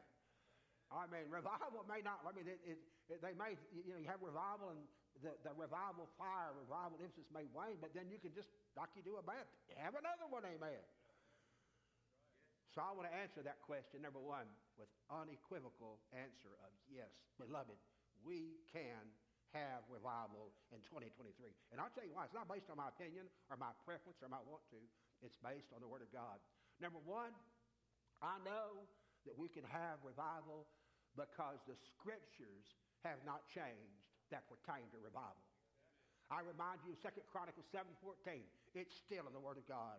I 0.89 1.05
mean, 1.11 1.29
revival 1.29 1.85
may 1.85 2.01
not, 2.01 2.25
I 2.25 2.33
mean, 2.33 2.49
it, 2.49 2.63
it, 2.65 2.79
it, 3.11 3.19
they 3.21 3.35
may, 3.37 3.59
you 3.75 3.93
know, 3.93 4.01
you 4.01 4.09
have 4.09 4.23
revival 4.25 4.73
and 4.73 4.81
the, 5.21 5.35
the 5.43 5.53
revival 5.59 6.07
fire, 6.17 6.55
revival 6.55 6.97
emphasis 7.03 7.29
may 7.35 7.45
wane, 7.51 7.77
but 7.83 7.93
then 7.93 8.09
you 8.09 8.23
can 8.23 8.33
just, 8.33 8.49
like 8.79 8.89
you 8.95 9.03
do 9.03 9.19
a 9.19 9.25
bath, 9.27 9.51
have 9.77 9.99
another 9.99 10.31
one, 10.31 10.47
amen. 10.47 10.81
So 12.73 12.87
I 12.87 12.95
want 12.95 13.11
to 13.11 13.15
answer 13.19 13.43
that 13.43 13.59
question, 13.67 14.07
number 14.07 14.23
one, 14.23 14.47
with 14.79 14.89
unequivocal 15.11 15.99
answer 16.15 16.55
of 16.63 16.71
yes, 16.87 17.11
beloved, 17.35 17.75
we 18.23 18.63
can 18.71 19.03
have 19.57 19.83
revival 19.89 20.53
in 20.71 20.79
2023. 20.87 21.33
And 21.73 21.81
I'll 21.81 21.93
tell 21.97 22.05
you 22.05 22.13
why. 22.13 22.29
It's 22.29 22.37
not 22.37 22.47
based 22.47 22.69
on 22.69 22.77
my 22.77 22.93
opinion 22.93 23.27
or 23.49 23.57
my 23.57 23.73
preference 23.89 24.21
or 24.21 24.29
my 24.29 24.41
want 24.45 24.63
to. 24.77 24.81
It's 25.25 25.41
based 25.41 25.73
on 25.73 25.81
the 25.81 25.89
Word 25.89 26.05
of 26.05 26.13
God. 26.13 26.39
Number 26.79 27.03
one, 27.03 27.35
I 28.23 28.39
know 28.47 28.87
that 29.27 29.35
we 29.35 29.51
can 29.51 29.67
have 29.67 29.99
revival 30.07 30.67
because 31.19 31.59
the 31.67 31.75
Scriptures 31.75 32.79
have 33.03 33.19
not 33.27 33.47
changed 33.51 34.07
that 34.31 34.47
pertain 34.47 34.87
to 34.95 34.99
revival. 35.03 35.43
I 36.29 36.45
remind 36.45 36.85
you, 36.85 36.93
2 36.95 37.09
Chronicles 37.33 37.67
7.14, 37.73 38.45
it's 38.77 38.95
still 38.95 39.25
in 39.27 39.33
the 39.33 39.41
Word 39.41 39.57
of 39.57 39.67
God. 39.67 39.99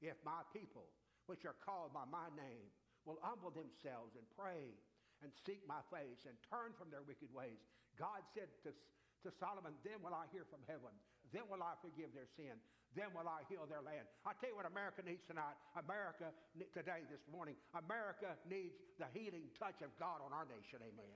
If 0.00 0.16
my 0.24 0.40
people, 0.50 0.88
which 1.28 1.44
are 1.44 1.58
called 1.60 1.92
by 1.92 2.08
my 2.08 2.32
name, 2.32 2.72
will 3.04 3.20
humble 3.20 3.52
themselves 3.52 4.16
and 4.16 4.24
pray 4.32 4.74
and 5.20 5.30
seek 5.44 5.60
my 5.68 5.82
face 5.92 6.24
and 6.24 6.34
turn 6.48 6.72
from 6.78 6.88
their 6.88 7.04
wicked 7.04 7.28
ways. 7.34 7.60
God 8.00 8.24
said 8.32 8.48
to, 8.64 8.70
to 8.72 9.28
Solomon, 9.36 9.76
then 9.84 10.00
will 10.00 10.14
I 10.14 10.30
hear 10.32 10.46
from 10.48 10.64
heaven. 10.64 10.94
Then 11.34 11.44
will 11.50 11.60
I 11.60 11.76
forgive 11.84 12.16
their 12.16 12.30
sin. 12.38 12.56
Then 12.98 13.14
will 13.14 13.30
I 13.30 13.46
heal 13.46 13.62
their 13.70 13.78
land. 13.78 14.10
I 14.26 14.34
tell 14.42 14.50
you 14.50 14.58
what 14.58 14.66
America 14.66 15.06
needs 15.06 15.22
tonight. 15.22 15.54
America 15.78 16.34
today, 16.74 17.06
this 17.06 17.22
morning, 17.30 17.54
America 17.78 18.34
needs 18.50 18.74
the 18.98 19.06
healing 19.14 19.46
touch 19.54 19.86
of 19.86 19.94
God 20.02 20.18
on 20.18 20.34
our 20.34 20.42
nation. 20.50 20.82
Amen. 20.82 21.14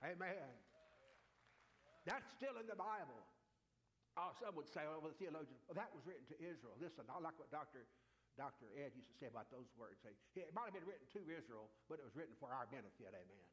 Amen. 0.00 0.48
That's 2.08 2.24
still 2.32 2.56
in 2.56 2.64
the 2.64 2.80
Bible. 2.80 3.20
Oh, 4.16 4.32
some 4.40 4.56
would 4.56 4.72
say, 4.72 4.88
oh, 4.88 5.04
well, 5.04 5.12
the 5.12 5.20
theologian, 5.20 5.60
well, 5.68 5.76
that 5.76 5.92
was 5.92 6.00
written 6.08 6.24
to 6.32 6.36
Israel. 6.40 6.72
Listen, 6.80 7.04
I 7.12 7.20
like 7.20 7.36
what 7.36 7.52
Dr. 7.52 7.84
Dr. 8.40 8.64
Ed 8.72 8.96
used 8.96 9.12
to 9.12 9.16
say 9.20 9.28
about 9.28 9.52
those 9.52 9.68
words. 9.76 10.00
It 10.32 10.48
might 10.56 10.72
have 10.72 10.76
been 10.80 10.88
written 10.88 11.04
to 11.12 11.20
Israel, 11.28 11.68
but 11.92 12.00
it 12.00 12.08
was 12.08 12.16
written 12.16 12.32
for 12.40 12.48
our 12.48 12.64
benefit. 12.72 13.12
Amen. 13.12 13.48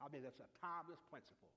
I 0.00 0.08
mean, 0.08 0.24
that's 0.24 0.40
a 0.40 0.48
timeless 0.56 1.04
principle. 1.12 1.52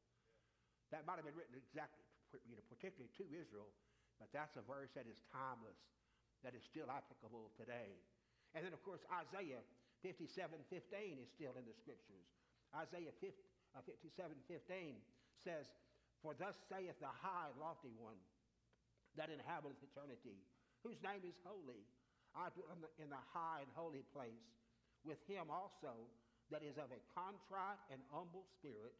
That 0.91 1.08
might 1.08 1.24
have 1.24 1.27
been 1.29 1.39
written 1.39 1.56
exactly, 1.56 2.03
you 2.51 2.60
know, 2.60 2.65
particularly 2.68 3.13
to 3.15 3.24
Israel, 3.32 3.72
but 4.20 4.30
that's 4.36 4.60
a 4.60 4.64
verse 4.68 4.92
that 4.94 5.08
is 5.08 5.18
timeless, 5.32 5.80
that 6.44 6.54
is 6.54 6.64
still 6.68 6.92
applicable 6.92 7.50
today. 7.56 7.96
And 8.54 8.68
then, 8.68 8.76
of 8.76 8.84
course, 8.84 9.02
Isaiah 9.08 9.64
57, 10.04 10.28
15 10.68 11.24
is 11.24 11.30
still 11.32 11.56
in 11.56 11.64
the 11.64 11.76
scriptures. 11.76 12.28
Isaiah 12.76 13.16
50, 13.18 13.34
uh, 13.76 13.84
57, 13.88 14.36
15 14.48 15.00
says, 15.40 15.66
For 16.22 16.36
thus 16.36 16.56
saith 16.68 17.00
the 17.00 17.12
high 17.12 17.52
lofty 17.58 17.96
one 17.96 18.20
that 19.18 19.32
inhabiteth 19.32 19.80
eternity, 19.82 20.38
whose 20.86 21.00
name 21.02 21.24
is 21.26 21.36
holy. 21.42 21.82
I 22.38 22.54
dwell 22.54 22.78
in 22.78 22.82
the, 22.86 22.92
in 23.02 23.10
the 23.10 23.24
high 23.34 23.66
and 23.66 23.72
holy 23.74 24.06
place 24.14 24.46
with 25.02 25.18
him 25.26 25.50
also 25.50 25.96
that 26.54 26.62
is 26.62 26.78
of 26.78 26.94
a 26.94 27.02
contrite 27.14 27.82
and 27.90 28.02
humble 28.14 28.46
spirit 28.58 28.94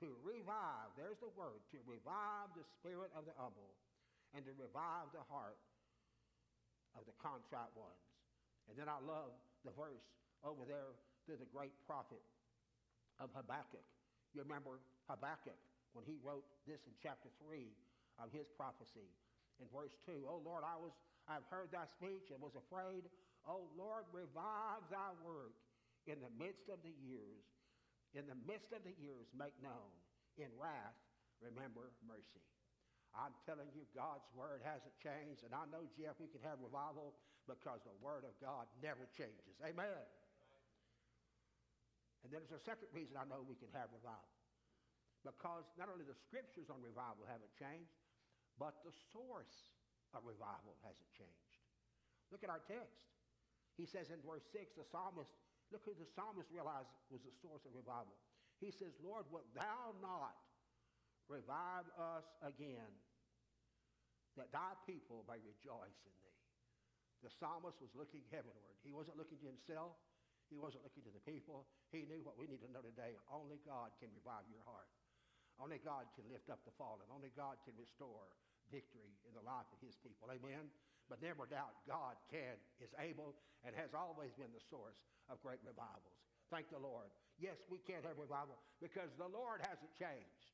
to 0.00 0.14
revive, 0.22 0.94
there's 0.94 1.18
the 1.18 1.32
word, 1.34 1.58
to 1.74 1.78
revive 1.88 2.54
the 2.54 2.62
spirit 2.78 3.10
of 3.18 3.26
the 3.26 3.34
humble 3.34 3.74
and 4.36 4.44
to 4.44 4.52
revive 4.56 5.08
the 5.12 5.24
heart 5.28 5.58
of 6.96 7.04
the 7.08 7.16
contrite 7.20 7.72
ones. 7.76 8.04
And 8.68 8.76
then 8.76 8.88
I 8.88 9.00
love 9.00 9.32
the 9.64 9.72
verse 9.72 10.04
over 10.44 10.68
there 10.68 10.96
through 11.24 11.40
the 11.40 11.48
great 11.48 11.72
prophet 11.88 12.20
of 13.20 13.32
Habakkuk. 13.32 13.84
You 14.36 14.44
remember 14.44 14.80
Habakkuk 15.08 15.56
when 15.96 16.04
he 16.04 16.20
wrote 16.20 16.44
this 16.68 16.84
in 16.84 16.94
chapter 17.00 17.32
3 17.48 17.72
of 18.20 18.28
his 18.30 18.46
prophecy. 18.54 19.08
In 19.58 19.66
verse 19.72 19.96
2, 20.06 20.28
Oh 20.28 20.44
Lord, 20.44 20.62
I 20.62 20.76
was 20.78 20.92
I've 21.28 21.44
heard 21.52 21.68
thy 21.68 21.84
speech 21.84 22.32
and 22.32 22.40
was 22.40 22.56
afraid. 22.56 23.04
Oh 23.44 23.68
Lord, 23.76 24.08
revive 24.16 24.84
thy 24.88 25.12
work 25.20 25.52
in 26.08 26.16
the 26.24 26.32
midst 26.40 26.72
of 26.72 26.80
the 26.80 26.96
years. 27.04 27.44
In 28.16 28.24
the 28.24 28.38
midst 28.48 28.72
of 28.72 28.80
the 28.80 28.96
years, 28.96 29.28
make 29.36 29.52
known. 29.60 29.92
In 30.40 30.48
wrath, 30.56 30.96
remember 31.44 31.92
mercy. 32.08 32.40
I'm 33.18 33.34
telling 33.42 33.66
you, 33.74 33.82
God's 33.90 34.30
word 34.30 34.62
hasn't 34.62 34.94
changed. 35.02 35.42
And 35.42 35.50
I 35.50 35.66
know, 35.74 35.82
Jeff, 35.98 36.14
we 36.22 36.30
can 36.30 36.38
have 36.46 36.62
revival 36.62 37.18
because 37.50 37.82
the 37.82 37.96
word 37.98 38.22
of 38.22 38.38
God 38.38 38.70
never 38.78 39.10
changes. 39.18 39.58
Amen. 39.58 40.06
And 42.22 42.30
then 42.30 42.46
there's 42.46 42.54
a 42.54 42.62
second 42.62 42.94
reason 42.94 43.18
I 43.18 43.26
know 43.26 43.42
we 43.42 43.58
can 43.58 43.74
have 43.74 43.90
revival. 43.90 44.30
Because 45.26 45.66
not 45.74 45.90
only 45.90 46.06
the 46.06 46.14
scriptures 46.14 46.70
on 46.70 46.78
revival 46.78 47.26
haven't 47.26 47.50
changed, 47.58 47.90
but 48.54 48.78
the 48.86 48.94
source 49.10 49.74
of 50.14 50.22
revival 50.22 50.78
hasn't 50.86 51.10
changed. 51.10 51.58
Look 52.30 52.46
at 52.46 52.50
our 52.54 52.62
text. 52.70 53.02
He 53.74 53.86
says 53.86 54.14
in 54.14 54.22
verse 54.22 54.46
6, 54.54 54.78
the 54.78 54.86
psalmist, 54.86 55.30
look 55.74 55.82
who 55.82 55.94
the 55.98 56.06
psalmist 56.06 56.50
realized 56.54 56.90
was 57.10 57.22
the 57.26 57.34
source 57.42 57.66
of 57.66 57.74
revival. 57.74 58.14
He 58.62 58.70
says, 58.70 58.94
Lord, 59.02 59.26
wilt 59.30 59.46
thou 59.54 59.94
not 60.02 60.38
revive 61.30 61.86
us 61.94 62.26
again, 62.42 62.90
that 64.38 64.54
thy 64.54 64.72
people 64.86 65.26
may 65.26 65.42
rejoice 65.42 65.98
in 66.06 66.14
thee? 66.22 66.38
The 67.26 67.32
psalmist 67.34 67.82
was 67.82 67.90
looking 67.98 68.22
heavenward. 68.30 68.78
He 68.86 68.94
wasn't 68.94 69.18
looking 69.18 69.42
to 69.42 69.48
himself. 69.50 69.98
He 70.48 70.56
wasn't 70.56 70.86
looking 70.86 71.04
to 71.04 71.12
the 71.12 71.24
people. 71.26 71.68
He 71.92 72.08
knew 72.08 72.24
what 72.24 72.40
we 72.40 72.48
need 72.48 72.64
to 72.64 72.70
know 72.72 72.80
today. 72.80 73.18
Only 73.28 73.60
God 73.66 73.92
can 74.00 74.08
revive 74.16 74.46
your 74.48 74.64
heart. 74.64 74.88
Only 75.58 75.82
God 75.82 76.06
can 76.14 76.24
lift 76.30 76.48
up 76.48 76.62
the 76.62 76.72
fallen. 76.78 77.04
Only 77.10 77.34
God 77.34 77.58
can 77.66 77.74
restore 77.74 78.30
victory 78.70 79.18
in 79.26 79.34
the 79.34 79.42
life 79.42 79.66
of 79.74 79.82
his 79.82 79.98
people. 79.98 80.30
Amen? 80.30 80.70
But 81.10 81.20
never 81.20 81.48
doubt 81.48 81.74
God 81.88 82.14
can, 82.30 82.56
is 82.78 82.94
able, 83.00 83.34
and 83.66 83.74
has 83.74 83.96
always 83.96 84.30
been 84.38 84.52
the 84.54 84.62
source 84.70 85.00
of 85.26 85.42
great 85.42 85.60
revivals. 85.66 86.20
Thank 86.48 86.70
the 86.70 86.80
Lord. 86.80 87.10
Yes, 87.36 87.60
we 87.68 87.82
can 87.82 88.00
have 88.06 88.16
revival 88.16 88.56
because 88.80 89.12
the 89.18 89.28
Lord 89.28 89.60
hasn't 89.66 89.92
changed. 89.98 90.48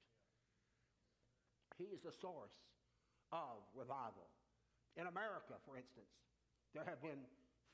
He 1.79 1.91
is 1.91 2.03
the 2.03 2.15
source 2.15 2.55
of 3.35 3.67
revival. 3.75 4.31
In 4.95 5.11
America, 5.11 5.59
for 5.67 5.75
instance, 5.75 6.07
there 6.71 6.87
have 6.87 7.03
been 7.03 7.27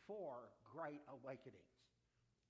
four 0.08 0.48
great 0.72 1.04
awakenings 1.12 1.70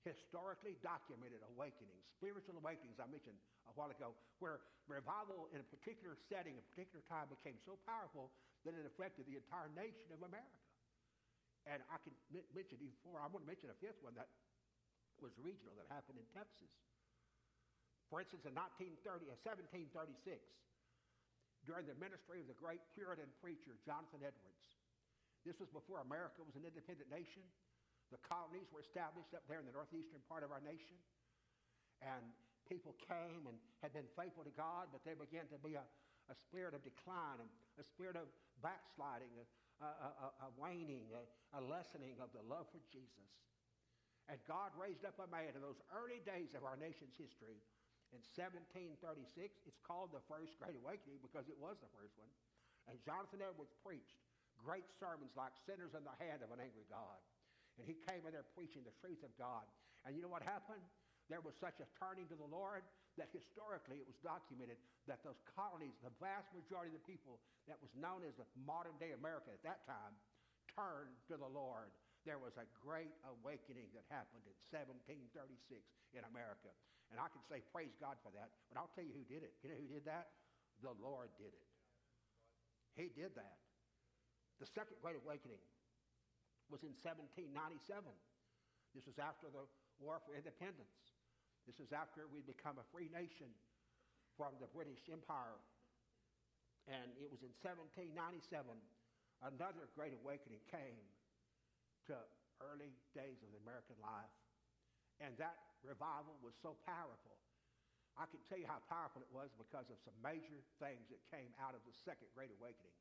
historically 0.01 0.77
documented 0.81 1.41
awakenings, 1.53 2.01
spiritual 2.17 2.57
awakenings 2.57 2.97
I 2.97 3.05
mentioned 3.05 3.37
a 3.69 3.73
while 3.77 3.93
ago, 3.93 4.17
where 4.41 4.65
revival 4.89 5.49
in 5.53 5.61
a 5.61 5.67
particular 5.69 6.17
setting, 6.29 6.57
a 6.57 6.65
particular 6.73 7.05
time 7.05 7.29
became 7.29 7.57
so 7.61 7.77
powerful 7.85 8.33
that 8.65 8.73
it 8.73 8.85
affected 8.85 9.29
the 9.29 9.37
entire 9.37 9.69
nation 9.77 10.09
of 10.09 10.25
America. 10.25 10.61
And 11.69 11.85
I 11.93 12.01
can 12.01 12.17
mention 12.57 12.81
even 12.81 12.97
four. 13.05 13.21
I 13.21 13.29
want 13.29 13.45
to 13.45 13.49
mention 13.49 13.69
a 13.69 13.77
fifth 13.77 14.01
one 14.01 14.17
that 14.17 14.25
was 15.21 15.29
regional 15.37 15.77
that 15.77 15.85
happened 15.93 16.17
in 16.17 16.25
Texas. 16.33 16.73
For 18.09 18.17
instance, 18.17 18.49
in 18.49 18.57
1930, 18.57 19.29
uh, 19.29 19.37
1736, 19.45 20.41
during 21.65 21.85
the 21.85 21.97
ministry 22.01 22.41
of 22.41 22.47
the 22.49 22.57
great 22.57 22.81
Puritan 22.93 23.29
preacher 23.37 23.77
Jonathan 23.85 24.25
Edwards, 24.25 24.65
this 25.45 25.57
was 25.57 25.69
before 25.73 26.01
America 26.05 26.45
was 26.45 26.53
an 26.57 26.65
independent 26.65 27.09
nation. 27.09 27.41
The 28.13 28.21
colonies 28.21 28.69
were 28.69 28.83
established 28.83 29.33
up 29.33 29.47
there 29.49 29.57
in 29.57 29.65
the 29.65 29.73
northeastern 29.73 30.21
part 30.29 30.45
of 30.45 30.53
our 30.53 30.61
nation. 30.61 30.99
And 32.01 32.21
people 32.69 32.93
came 33.09 33.49
and 33.49 33.57
had 33.81 33.93
been 33.93 34.09
faithful 34.13 34.45
to 34.45 34.53
God, 34.53 34.93
but 34.93 35.01
there 35.01 35.17
began 35.17 35.49
to 35.49 35.57
be 35.61 35.77
a, 35.77 35.85
a 36.29 36.35
spirit 36.37 36.77
of 36.77 36.85
decline, 36.85 37.41
a 37.77 37.85
spirit 37.85 38.13
of 38.13 38.29
backsliding, 38.61 39.33
a, 39.81 39.85
a, 39.85 40.29
a 40.45 40.49
waning, 40.61 41.09
a, 41.57 41.61
lessening 41.61 42.21
of 42.21 42.29
the 42.37 42.43
love 42.45 42.69
for 42.69 42.81
Jesus. 42.93 43.29
And 44.29 44.37
God 44.45 44.69
raised 44.77 45.01
up 45.03 45.17
a 45.17 45.27
man 45.27 45.57
in 45.57 45.61
those 45.65 45.81
early 45.89 46.21
days 46.21 46.53
of 46.53 46.61
our 46.61 46.77
nation's 46.77 47.17
history 47.17 47.57
in 48.11 48.21
1736. 48.35 48.99
It's 49.67 49.81
called 49.83 50.11
the 50.11 50.23
First 50.27 50.55
Great 50.59 50.75
Awakening 50.75 51.19
because 51.23 51.47
it 51.47 51.57
was 51.59 51.79
the 51.79 51.91
first 51.95 52.15
one. 52.19 52.31
And 52.91 52.99
Jonathan 53.03 53.43
Edwards 53.43 53.73
preached 53.83 54.19
great 54.59 54.87
sermons 54.99 55.33
like 55.33 55.55
Sinners 55.63 55.95
in 55.95 56.03
the 56.03 56.15
Hand 56.21 56.43
of 56.43 56.51
an 56.51 56.59
Angry 56.59 56.85
God. 56.91 57.19
And 57.79 57.87
he 57.87 57.97
came 58.07 58.27
in 58.27 58.35
there 58.35 58.47
preaching 58.53 58.83
the 58.83 58.95
truth 58.99 59.23
of 59.23 59.31
God. 59.39 59.63
And 60.03 60.13
you 60.13 60.21
know 60.21 60.31
what 60.31 60.43
happened? 60.43 60.83
There 61.31 61.41
was 61.41 61.55
such 61.57 61.79
a 61.79 61.87
turning 61.95 62.27
to 62.27 62.35
the 62.35 62.49
Lord 62.51 62.83
that 63.15 63.31
historically 63.31 64.03
it 64.03 64.07
was 64.07 64.19
documented 64.19 64.75
that 65.07 65.23
those 65.23 65.39
colonies, 65.55 65.95
the 66.03 66.11
vast 66.19 66.51
majority 66.51 66.91
of 66.91 66.99
the 66.99 67.07
people 67.07 67.39
that 67.71 67.79
was 67.79 67.91
known 67.95 68.23
as 68.27 68.35
the 68.35 68.47
modern 68.67 68.95
day 68.99 69.15
America 69.15 69.51
at 69.55 69.63
that 69.63 69.87
time, 69.87 70.15
turned 70.75 71.15
to 71.31 71.35
the 71.39 71.47
Lord. 71.47 71.91
There 72.21 72.37
was 72.37 72.53
a 72.61 72.69
great 72.85 73.11
awakening 73.25 73.89
that 73.97 74.05
happened 74.13 74.45
in 74.45 74.53
1736 74.69 75.57
in 76.13 76.21
America. 76.29 76.69
And 77.09 77.17
I 77.17 77.27
can 77.33 77.41
say 77.49 77.65
praise 77.73 77.97
God 77.97 78.15
for 78.21 78.31
that, 78.37 78.53
but 78.69 78.77
I'll 78.77 78.93
tell 78.93 79.03
you 79.03 79.11
who 79.11 79.25
did 79.25 79.43
it. 79.43 79.57
You 79.65 79.73
know 79.73 79.79
who 79.81 79.89
did 79.89 80.05
that? 80.05 80.31
The 80.79 80.93
Lord 81.01 81.33
did 81.35 81.51
it. 81.51 81.67
He 82.95 83.09
did 83.11 83.33
that. 83.35 83.57
The 84.61 84.69
second 84.69 85.01
great 85.01 85.17
awakening 85.17 85.59
was 86.69 86.85
in 86.85 86.93
1797. 87.01 87.57
This 88.93 89.09
was 89.09 89.17
after 89.17 89.49
the 89.49 89.65
War 89.99 90.21
for 90.23 90.37
Independence. 90.37 90.93
This 91.65 91.77
was 91.81 91.91
after 91.91 92.29
we'd 92.29 92.47
become 92.47 92.77
a 92.77 92.85
free 92.93 93.09
nation 93.09 93.49
from 94.37 94.55
the 94.61 94.69
British 94.71 95.09
Empire. 95.11 95.59
And 96.89 97.13
it 97.17 97.29
was 97.29 97.45
in 97.45 97.53
1797 97.61 98.17
another 99.41 99.89
great 99.97 100.13
awakening 100.13 100.61
came 100.69 101.01
to 102.11 102.19
early 102.59 102.91
days 103.15 103.39
of 103.41 103.49
the 103.55 103.59
American 103.63 103.95
life. 104.03 104.29
And 105.23 105.33
that 105.39 105.55
revival 105.81 106.35
was 106.43 106.53
so 106.59 106.75
powerful. 106.83 107.39
I 108.19 108.27
can 108.27 108.43
tell 108.51 108.59
you 108.59 108.67
how 108.67 108.83
powerful 108.91 109.23
it 109.23 109.31
was 109.31 109.47
because 109.55 109.87
of 109.87 109.97
some 110.03 110.13
major 110.19 110.59
things 110.83 111.07
that 111.07 111.23
came 111.31 111.55
out 111.63 111.73
of 111.73 111.81
the 111.87 111.95
Second 111.95 112.27
Great 112.35 112.51
Awakening. 112.51 112.93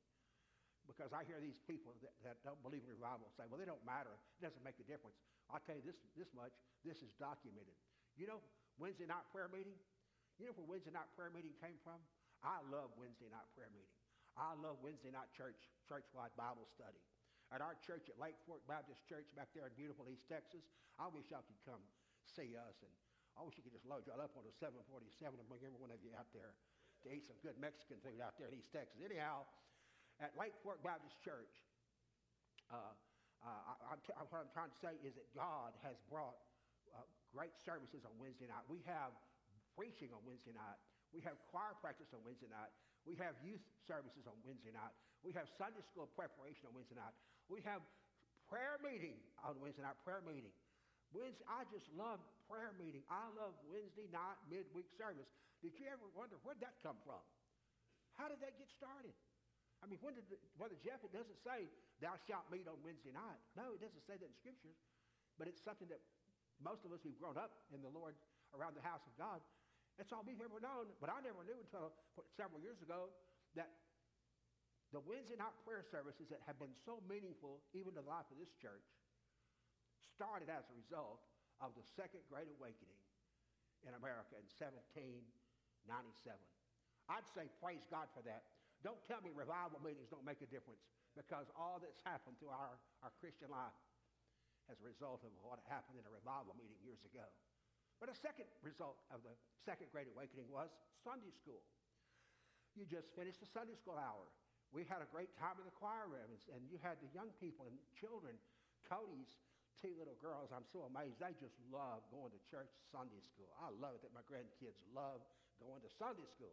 Because 0.87 1.11
I 1.11 1.26
hear 1.26 1.43
these 1.43 1.59
people 1.67 1.93
that, 2.00 2.14
that 2.25 2.40
don't 2.47 2.59
believe 2.62 2.87
in 2.87 2.90
revival 2.95 3.29
say, 3.35 3.45
well, 3.50 3.59
they 3.59 3.69
don't 3.69 3.83
matter. 3.83 4.14
It 4.38 4.43
doesn't 4.47 4.62
make 4.62 4.79
a 4.79 4.87
difference. 4.87 5.19
I'll 5.50 5.62
tell 5.67 5.76
you 5.76 5.85
this, 5.85 5.99
this 6.14 6.31
much. 6.33 6.55
This 6.87 7.02
is 7.02 7.11
documented. 7.19 7.75
You 8.14 8.31
know, 8.31 8.40
Wednesday 8.79 9.05
night 9.05 9.26
prayer 9.35 9.50
meeting? 9.50 9.76
You 10.38 10.49
know 10.49 10.55
where 10.57 10.79
Wednesday 10.79 10.95
night 10.95 11.11
prayer 11.19 11.29
meeting 11.29 11.52
came 11.61 11.76
from? 11.85 12.00
I 12.40 12.64
love 12.73 12.95
Wednesday 12.97 13.29
night 13.29 13.45
prayer 13.52 13.69
meeting. 13.75 13.93
I 14.38 14.57
love 14.57 14.81
Wednesday 14.81 15.12
night 15.12 15.29
church, 15.37 15.59
church-wide 15.85 16.33
Bible 16.38 16.64
study. 16.73 17.02
At 17.50 17.59
our 17.59 17.75
church 17.83 18.07
at 18.07 18.14
Lake 18.14 18.38
Fork 18.47 18.62
Baptist 18.71 19.02
Church 19.11 19.26
back 19.35 19.50
there 19.59 19.66
in 19.66 19.75
beautiful 19.75 20.07
East 20.07 20.23
Texas, 20.30 20.62
I 21.02 21.11
wish 21.11 21.26
y'all 21.35 21.42
could 21.42 21.59
come 21.66 21.83
see 22.23 22.54
us. 22.54 22.78
And 22.87 22.95
I 23.35 23.42
wish 23.42 23.59
you 23.59 23.66
could 23.66 23.75
just 23.75 23.87
load 23.90 24.07
y'all 24.07 24.23
up 24.23 24.38
on 24.38 24.47
a 24.47 24.54
747 24.54 25.35
and 25.35 25.47
bring 25.50 25.66
every 25.66 25.78
one 25.83 25.90
of 25.90 25.99
you 25.99 26.14
out 26.14 26.30
there 26.30 26.54
to 27.02 27.07
eat 27.11 27.26
some 27.26 27.38
good 27.42 27.59
Mexican 27.59 27.99
food 28.07 28.23
out 28.23 28.38
there 28.38 28.47
in 28.47 28.54
East 28.54 28.71
Texas. 28.71 29.02
Anyhow, 29.02 29.50
at 30.23 30.30
Lake 30.38 30.54
Fork 30.62 30.78
Baptist 30.87 31.19
Church, 31.26 31.50
uh, 32.71 32.95
uh, 33.42 33.90
I, 33.90 33.99
t- 34.04 34.14
what 34.30 34.47
I'm 34.47 34.52
trying 34.54 34.71
to 34.71 34.78
say 34.78 34.95
is 35.02 35.16
that 35.19 35.26
God 35.35 35.75
has 35.83 35.99
brought 36.07 36.38
uh, 36.92 37.02
great 37.35 37.57
services 37.57 38.07
on 38.07 38.14
Wednesday 38.21 38.47
night. 38.47 38.62
We 38.71 38.85
have 38.87 39.11
preaching 39.75 40.12
on 40.14 40.21
Wednesday 40.23 40.52
night. 40.52 40.78
We 41.11 41.25
have 41.26 41.35
choir 41.50 41.75
practice 41.80 42.12
on 42.14 42.23
Wednesday 42.23 42.52
night. 42.52 42.71
We 43.09 43.16
have 43.19 43.35
youth 43.40 43.64
services 43.88 44.28
on 44.28 44.37
Wednesday 44.45 44.71
night. 44.71 44.92
We 45.25 45.33
have 45.35 45.49
Sunday 45.57 45.80
school 45.88 46.07
preparation 46.12 46.69
on 46.69 46.76
Wednesday 46.76 47.00
night. 47.00 47.16
We 47.50 47.59
have 47.66 47.83
prayer 48.47 48.78
meeting 48.78 49.19
on 49.42 49.59
Wednesday 49.59 49.83
night, 49.83 49.99
prayer 50.07 50.23
meeting. 50.23 50.54
Wednesday, 51.11 51.42
I 51.50 51.66
just 51.75 51.90
love 51.99 52.23
prayer 52.47 52.71
meeting. 52.78 53.02
I 53.11 53.26
love 53.35 53.59
Wednesday 53.66 54.07
night 54.14 54.38
midweek 54.47 54.87
service. 54.95 55.26
Did 55.59 55.75
you 55.75 55.90
ever 55.90 56.07
wonder 56.14 56.38
where'd 56.47 56.62
that 56.62 56.78
come 56.87 56.95
from? 57.02 57.19
How 58.14 58.30
did 58.30 58.38
that 58.47 58.54
get 58.54 58.71
started? 58.71 59.11
I 59.83 59.90
mean, 59.90 59.99
when 59.99 60.14
did 60.14 60.30
the, 60.30 60.38
Brother 60.54 60.78
Jeff, 60.78 61.02
it 61.02 61.11
doesn't 61.11 61.42
say, 61.42 61.66
thou 61.99 62.14
shalt 62.30 62.47
meet 62.54 62.71
on 62.71 62.78
Wednesday 62.87 63.11
night. 63.11 63.40
No, 63.59 63.75
it 63.75 63.83
doesn't 63.83 64.04
say 64.07 64.14
that 64.14 64.30
in 64.30 64.37
Scriptures. 64.38 64.78
But 65.35 65.50
it's 65.50 65.59
something 65.66 65.90
that 65.90 65.99
most 66.62 66.87
of 66.87 66.95
us 66.95 67.02
who've 67.02 67.19
grown 67.19 67.35
up 67.35 67.66
in 67.75 67.83
the 67.83 67.90
Lord 67.90 68.14
around 68.54 68.78
the 68.78 68.85
house 68.85 69.02
of 69.11 69.14
God, 69.19 69.42
that's 69.99 70.14
all 70.14 70.23
we've 70.23 70.38
ever 70.38 70.62
known. 70.62 70.87
But 71.02 71.11
I 71.11 71.19
never 71.25 71.42
knew 71.42 71.59
until 71.59 71.90
several 72.38 72.62
years 72.62 72.78
ago 72.85 73.11
that 73.59 73.75
the 74.91 75.03
Wednesday 75.07 75.39
night 75.39 75.55
prayer 75.63 75.87
services 75.87 76.27
that 76.35 76.43
have 76.51 76.59
been 76.59 76.75
so 76.83 76.99
meaningful 77.07 77.63
even 77.71 77.95
to 77.95 78.03
the 78.03 78.11
life 78.11 78.27
of 78.35 78.43
this 78.43 78.51
church 78.59 78.83
started 80.03 80.51
as 80.51 80.67
a 80.67 80.75
result 80.75 81.23
of 81.63 81.71
the 81.79 81.87
Second 81.95 82.27
Great 82.27 82.51
Awakening 82.59 82.99
in 83.87 83.95
America 83.95 84.35
in 84.35 84.47
1797. 84.59 85.23
I'd 87.07 87.29
say 87.31 87.47
praise 87.63 87.87
God 87.87 88.11
for 88.13 88.21
that. 88.27 88.51
Don't 88.83 89.01
tell 89.07 89.23
me 89.23 89.31
revival 89.31 89.79
meetings 89.79 90.11
don't 90.11 90.27
make 90.27 90.43
a 90.43 90.51
difference 90.51 90.83
because 91.15 91.47
all 91.55 91.79
that's 91.79 92.01
happened 92.03 92.39
to 92.43 92.51
our, 92.51 92.75
our 93.07 93.13
Christian 93.23 93.53
life 93.53 93.77
as 94.67 94.79
a 94.83 94.87
result 94.87 95.23
of 95.23 95.31
what 95.43 95.63
happened 95.71 96.03
in 96.03 96.05
a 96.07 96.13
revival 96.13 96.55
meeting 96.59 96.79
years 96.83 97.03
ago. 97.07 97.27
But 98.03 98.09
a 98.09 98.17
second 98.17 98.49
result 98.65 98.99
of 99.13 99.23
the 99.23 99.35
Second 99.63 99.93
Great 99.93 100.09
Awakening 100.09 100.49
was 100.49 100.73
Sunday 101.05 101.31
school. 101.37 101.61
You 102.73 102.89
just 102.89 103.13
finished 103.13 103.43
the 103.43 103.51
Sunday 103.51 103.77
school 103.77 104.01
hour 104.01 104.25
we 104.71 104.87
had 104.87 105.03
a 105.03 105.09
great 105.11 105.35
time 105.35 105.59
in 105.59 105.67
the 105.67 105.75
choir 105.75 106.07
room, 106.07 106.31
and, 106.31 106.62
you 106.71 106.79
had 106.79 106.99
the 107.03 107.11
young 107.11 107.35
people 107.43 107.67
and 107.67 107.75
children. 107.99 108.39
Cody's 108.87 109.31
two 109.83 109.91
little 109.97 110.17
girls, 110.21 110.53
I'm 110.53 110.67
so 110.71 110.87
amazed. 110.87 111.19
They 111.19 111.33
just 111.41 111.57
love 111.73 112.05
going 112.12 112.31
to 112.31 112.41
church 112.47 112.71
Sunday 112.93 113.19
school. 113.25 113.49
I 113.59 113.73
love 113.81 113.97
it 113.99 114.05
that 114.05 114.15
my 114.15 114.23
grandkids 114.29 114.79
love 114.93 115.25
going 115.59 115.81
to 115.83 115.91
Sunday 115.97 116.27
school. 116.29 116.53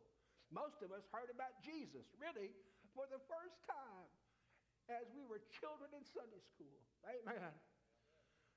Most 0.50 0.80
of 0.80 0.96
us 0.96 1.04
heard 1.12 1.28
about 1.28 1.60
Jesus, 1.60 2.08
really, 2.18 2.56
for 2.96 3.04
the 3.12 3.20
first 3.28 3.60
time 3.68 4.10
as 4.88 5.04
we 5.12 5.28
were 5.28 5.44
children 5.60 5.92
in 5.92 6.04
Sunday 6.08 6.40
school. 6.56 6.80
Amen. 7.04 7.52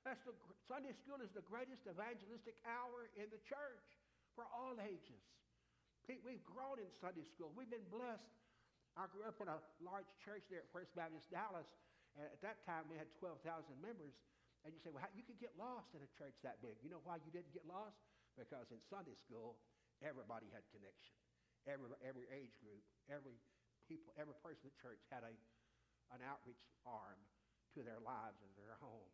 That's 0.07 0.23
the, 0.25 0.33
Sunday 0.65 0.95
school 0.97 1.21
is 1.21 1.29
the 1.35 1.45
greatest 1.45 1.85
evangelistic 1.85 2.57
hour 2.65 3.11
in 3.19 3.29
the 3.29 3.41
church 3.45 3.85
for 4.33 4.47
all 4.49 4.73
ages. 4.81 5.21
We've 6.09 6.43
grown 6.43 6.81
in 6.81 6.89
Sunday 6.99 7.23
school. 7.23 7.53
We've 7.55 7.69
been 7.69 7.87
blessed 7.87 8.27
I 8.99 9.07
grew 9.07 9.23
up 9.23 9.39
in 9.39 9.47
a 9.47 9.59
large 9.79 10.09
church 10.19 10.43
there 10.51 10.67
at 10.67 10.69
First 10.75 10.91
Baptist 10.93 11.31
Dallas, 11.31 11.67
and 12.19 12.27
at 12.27 12.43
that 12.43 12.59
time 12.67 12.91
we 12.91 12.99
had 12.99 13.07
12,000 13.15 13.39
members. 13.79 14.15
And 14.61 14.75
you 14.75 14.79
say, 14.83 14.93
well, 14.93 15.01
how, 15.01 15.09
you 15.15 15.25
could 15.25 15.41
get 15.41 15.57
lost 15.57 15.95
in 15.97 16.03
a 16.03 16.11
church 16.19 16.37
that 16.45 16.61
big. 16.61 16.77
You 16.85 16.91
know 16.91 17.01
why 17.01 17.17
you 17.23 17.33
didn't 17.33 17.49
get 17.55 17.65
lost? 17.65 17.97
Because 18.37 18.69
in 18.69 18.77
Sunday 18.91 19.17
school, 19.17 19.57
everybody 20.05 20.51
had 20.53 20.61
connection. 20.69 21.17
Every, 21.65 21.89
every 22.05 22.29
age 22.29 22.53
group, 22.61 22.83
every 23.09 23.41
people, 23.89 24.13
every 24.19 24.37
person 24.45 24.69
in 24.69 24.73
the 24.73 24.77
church 24.77 25.01
had 25.09 25.25
a, 25.25 25.33
an 26.13 26.21
outreach 26.21 26.61
arm 26.85 27.17
to 27.73 27.81
their 27.81 28.01
lives 28.03 28.37
and 28.43 28.51
their 28.53 28.77
home. 28.77 29.09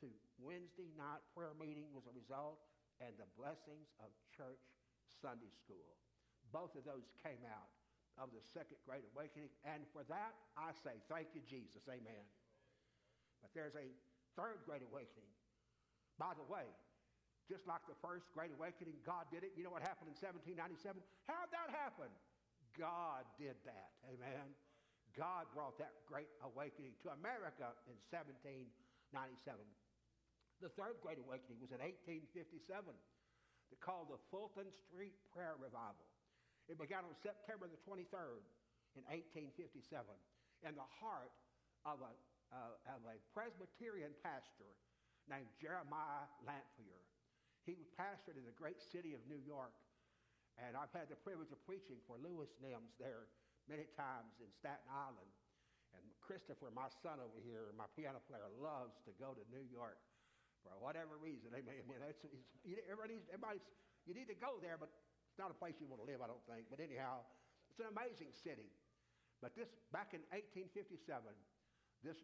To 0.00 0.08
Wednesday 0.40 0.88
night 0.96 1.20
prayer 1.36 1.52
meeting 1.60 1.92
was 1.92 2.08
a 2.08 2.14
result, 2.16 2.62
and 3.04 3.12
the 3.20 3.28
blessings 3.36 3.92
of 4.00 4.08
church 4.32 4.64
Sunday 5.20 5.52
school. 5.60 6.00
Both 6.52 6.72
of 6.72 6.88
those 6.88 7.04
came 7.20 7.44
out 7.44 7.68
of 8.18 8.32
the 8.34 8.42
second 8.54 8.80
great 8.82 9.06
awakening. 9.14 9.52
And 9.62 9.86
for 9.94 10.02
that, 10.10 10.34
I 10.56 10.74
say, 10.82 10.98
thank 11.06 11.34
you, 11.36 11.42
Jesus. 11.46 11.84
Amen. 11.86 12.24
But 13.44 13.54
there's 13.54 13.76
a 13.76 13.88
third 14.34 14.64
great 14.66 14.82
awakening. 14.82 15.30
By 16.18 16.36
the 16.36 16.44
way, 16.44 16.68
just 17.48 17.66
like 17.66 17.82
the 17.90 17.98
first 17.98 18.30
great 18.30 18.54
awakening, 18.54 18.98
God 19.02 19.26
did 19.32 19.42
it. 19.42 19.56
You 19.58 19.66
know 19.66 19.74
what 19.74 19.82
happened 19.82 20.12
in 20.12 20.18
1797? 20.18 21.02
How'd 21.26 21.50
that 21.50 21.70
happen? 21.74 22.10
God 22.78 23.26
did 23.40 23.58
that. 23.66 23.90
Amen. 24.06 24.54
God 25.18 25.50
brought 25.50 25.74
that 25.82 26.06
great 26.06 26.30
awakening 26.46 26.94
to 27.02 27.10
America 27.10 27.74
in 27.90 27.98
1797. 28.14 29.58
The 30.62 30.70
third 30.78 31.02
great 31.02 31.18
awakening 31.18 31.58
was 31.58 31.74
in 31.74 31.82
1857. 31.82 32.94
They 33.72 33.78
called 33.82 34.12
the 34.12 34.20
Fulton 34.30 34.70
Street 34.70 35.16
Prayer 35.34 35.58
Revival. 35.58 36.09
It 36.70 36.78
began 36.78 37.02
on 37.02 37.18
September 37.18 37.66
the 37.66 37.82
23rd 37.82 38.46
in 38.94 39.02
1857 39.10 40.06
in 40.62 40.78
the 40.78 40.86
heart 41.02 41.34
of 41.82 41.98
a, 41.98 42.14
uh, 42.54 42.94
of 42.94 43.02
a 43.10 43.18
Presbyterian 43.34 44.14
pastor 44.22 44.70
named 45.26 45.50
Jeremiah 45.58 46.30
Lanphier. 46.46 47.02
He 47.66 47.74
was 47.74 47.90
pastored 47.98 48.38
in 48.38 48.46
the 48.46 48.54
great 48.54 48.78
city 48.78 49.18
of 49.18 49.22
New 49.26 49.42
York, 49.42 49.74
and 50.62 50.78
I've 50.78 50.94
had 50.94 51.10
the 51.10 51.18
privilege 51.18 51.50
of 51.50 51.58
preaching 51.66 51.98
for 52.06 52.22
Lewis 52.22 52.54
Nims 52.62 52.94
there 53.02 53.26
many 53.66 53.90
times 53.98 54.38
in 54.38 54.46
Staten 54.54 54.86
Island. 54.94 55.30
And 55.98 56.06
Christopher, 56.22 56.70
my 56.70 56.86
son 57.02 57.18
over 57.18 57.42
here, 57.42 57.74
my 57.74 57.90
piano 57.98 58.22
player, 58.30 58.46
loves 58.62 58.94
to 59.10 59.12
go 59.18 59.34
to 59.34 59.42
New 59.50 59.66
York 59.66 59.98
for 60.62 60.78
whatever 60.78 61.18
reason. 61.18 61.50
I 61.50 61.66
mean, 61.66 61.82
it's, 62.14 62.22
it's, 62.30 62.46
everybody, 62.86 63.18
everybody's, 63.26 63.66
you 64.06 64.14
need 64.14 64.30
to 64.30 64.38
go 64.38 64.62
there, 64.62 64.78
but 64.78 64.94
not 65.40 65.48
a 65.48 65.56
place 65.56 65.80
you 65.80 65.88
want 65.88 66.04
to 66.04 66.08
live, 66.08 66.20
I 66.20 66.28
don't 66.28 66.44
think. 66.44 66.68
But 66.68 66.84
anyhow, 66.84 67.24
it's 67.72 67.80
an 67.80 67.88
amazing 67.88 68.36
city. 68.36 68.68
But 69.40 69.56
this, 69.56 69.72
back 69.88 70.12
in 70.12 70.20
1857, 70.36 71.00
this 72.04 72.20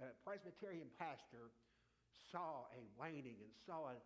uh, 0.00 0.08
Presbyterian 0.24 0.88
pastor 0.96 1.52
saw 2.32 2.64
a 2.72 2.80
waning 2.96 3.36
and 3.44 3.52
saw 3.68 3.92
a, 3.92 3.96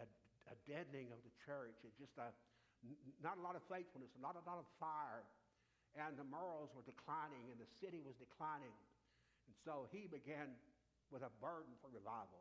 a, 0.00 0.04
a 0.48 0.56
deadening 0.64 1.12
of 1.12 1.20
the 1.20 1.32
church 1.44 1.84
and 1.84 1.92
just 2.00 2.16
a, 2.16 2.32
n- 2.80 2.96
not 3.20 3.36
a 3.36 3.42
lot 3.44 3.60
of 3.60 3.62
faithfulness, 3.68 4.08
not 4.16 4.40
a 4.40 4.44
lot 4.48 4.56
of 4.56 4.64
fire. 4.80 5.28
And 6.00 6.16
the 6.16 6.24
morals 6.24 6.72
were 6.72 6.86
declining 6.86 7.52
and 7.52 7.60
the 7.60 7.68
city 7.68 8.00
was 8.00 8.16
declining. 8.16 8.72
And 9.50 9.54
so 9.60 9.84
he 9.92 10.08
began 10.08 10.56
with 11.12 11.26
a 11.26 11.32
burden 11.44 11.76
for 11.84 11.92
revival. 11.92 12.40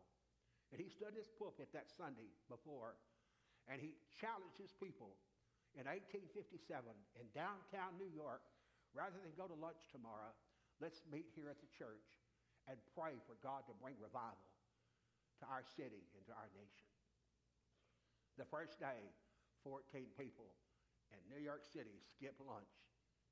And 0.71 0.77
he 0.77 0.87
stood 0.87 1.17
in 1.17 1.19
his 1.19 1.27
pulpit 1.27 1.73
that 1.73 1.89
Sunday 1.89 2.29
before 2.47 2.95
and 3.69 3.77
he 3.77 3.93
challenged 4.17 4.57
his 4.57 4.73
people 4.73 5.13
in 5.77 5.85
1857 5.85 6.65
in 7.15 7.25
downtown 7.37 7.93
New 8.01 8.09
York 8.09 8.41
rather 8.97 9.21
than 9.21 9.37
go 9.37 9.45
to 9.45 9.53
lunch 9.53 9.85
tomorrow, 9.93 10.33
let's 10.81 11.05
meet 11.13 11.29
here 11.37 11.53
at 11.53 11.61
the 11.61 11.69
church 11.69 12.09
and 12.65 12.81
pray 12.97 13.21
for 13.29 13.37
God 13.45 13.69
to 13.69 13.77
bring 13.77 13.93
revival 14.01 14.49
to 15.39 15.45
our 15.47 15.61
city 15.61 16.09
and 16.17 16.25
to 16.25 16.33
our 16.33 16.49
nation. 16.57 16.89
The 18.41 18.49
first 18.49 18.81
day, 18.81 19.13
14 19.61 20.09
people 20.17 20.49
in 21.13 21.21
New 21.29 21.41
York 21.41 21.61
City 21.61 22.01
skipped 22.01 22.41
lunch 22.41 22.73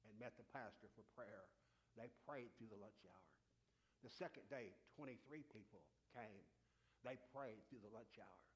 and 0.05 0.13
met 0.21 0.37
the 0.37 0.47
pastor 0.53 0.87
for 0.93 1.03
prayer. 1.17 1.49
They 1.97 2.13
prayed 2.29 2.53
through 2.55 2.69
the 2.69 2.79
lunch 2.79 3.01
hour. 3.09 3.27
The 4.05 4.13
second 4.13 4.45
day, 4.53 4.77
23 4.93 5.17
people 5.49 5.81
came. 6.13 6.45
They 7.01 7.17
prayed 7.33 7.65
through 7.65 7.81
the 7.81 7.93
lunch 7.93 8.13
hour. 8.21 8.46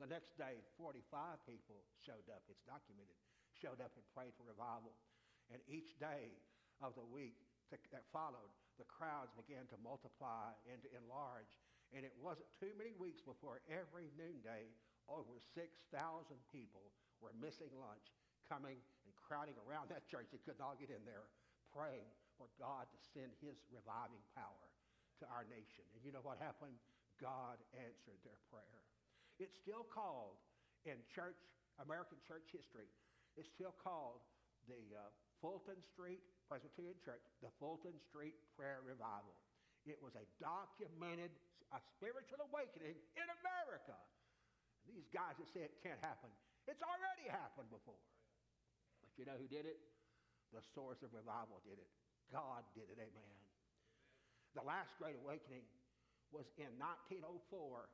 The 0.00 0.08
next 0.08 0.32
day, 0.40 0.64
45 0.80 1.44
people 1.44 1.84
showed 2.00 2.24
up. 2.32 2.40
It's 2.48 2.64
documented. 2.64 3.20
Showed 3.52 3.84
up 3.84 3.92
and 4.00 4.04
prayed 4.16 4.32
for 4.40 4.48
revival. 4.48 4.96
And 5.52 5.60
each 5.68 6.00
day 6.00 6.32
of 6.80 6.96
the 6.96 7.04
week 7.04 7.36
that 7.68 8.08
followed, 8.08 8.48
the 8.80 8.88
crowds 8.88 9.36
began 9.36 9.68
to 9.68 9.76
multiply 9.84 10.56
and 10.64 10.80
to 10.80 10.88
enlarge. 10.96 11.52
And 11.92 12.00
it 12.08 12.16
wasn't 12.16 12.48
too 12.56 12.72
many 12.80 12.96
weeks 12.96 13.20
before 13.20 13.60
every 13.68 14.08
noonday, 14.16 14.72
over 15.04 15.36
6,000 15.52 15.68
people 16.48 16.88
were 17.20 17.36
missing 17.36 17.68
lunch, 17.76 18.16
coming 18.48 18.80
and 19.04 19.12
crowding 19.20 19.58
around 19.68 19.92
that 19.92 20.08
church. 20.08 20.32
They 20.32 20.40
couldn't 20.40 20.64
get 20.80 20.88
in 20.88 21.04
there, 21.04 21.28
praying 21.76 22.08
for 22.40 22.48
God 22.56 22.88
to 22.88 22.98
send 23.12 23.36
his 23.44 23.60
reviving 23.68 24.24
power 24.32 24.64
to 25.20 25.28
our 25.28 25.44
nation. 25.44 25.84
And 25.92 26.00
you 26.00 26.08
know 26.08 26.24
what 26.24 26.40
happened? 26.40 26.80
God 27.20 27.60
answered 27.76 28.16
their 28.24 28.40
prayer. 28.48 28.80
It's 29.40 29.56
still 29.56 29.88
called 29.88 30.36
in 30.84 31.00
church, 31.08 31.40
American 31.80 32.20
church 32.28 32.44
history, 32.52 32.92
it's 33.40 33.48
still 33.48 33.72
called 33.80 34.20
the 34.68 34.84
uh, 34.92 35.08
Fulton 35.40 35.80
Street 35.80 36.20
Presbyterian 36.44 37.00
Church, 37.00 37.24
the 37.40 37.48
Fulton 37.56 37.96
Street 38.04 38.36
Prayer 38.52 38.84
Revival. 38.84 39.32
It 39.88 39.96
was 40.04 40.12
a 40.12 40.28
documented 40.36 41.32
a 41.70 41.80
spiritual 41.96 42.42
awakening 42.50 42.98
in 43.14 43.26
America. 43.40 43.94
These 44.90 45.06
guys 45.14 45.38
that 45.38 45.46
say 45.54 45.62
it 45.62 45.78
can't 45.80 46.00
happen, 46.02 46.28
it's 46.66 46.82
already 46.82 47.30
happened 47.30 47.70
before. 47.70 48.02
But 49.00 49.14
you 49.14 49.24
know 49.24 49.38
who 49.38 49.46
did 49.46 49.64
it? 49.64 49.78
The 50.50 50.62
source 50.74 50.98
of 51.06 51.14
revival 51.14 51.62
did 51.62 51.78
it. 51.78 51.90
God 52.34 52.66
did 52.74 52.90
it. 52.90 52.98
Amen. 52.98 53.36
The 54.58 54.66
last 54.66 54.90
great 54.98 55.14
awakening 55.14 55.62
was 56.34 56.50
in 56.58 56.74
1904. 56.74 57.86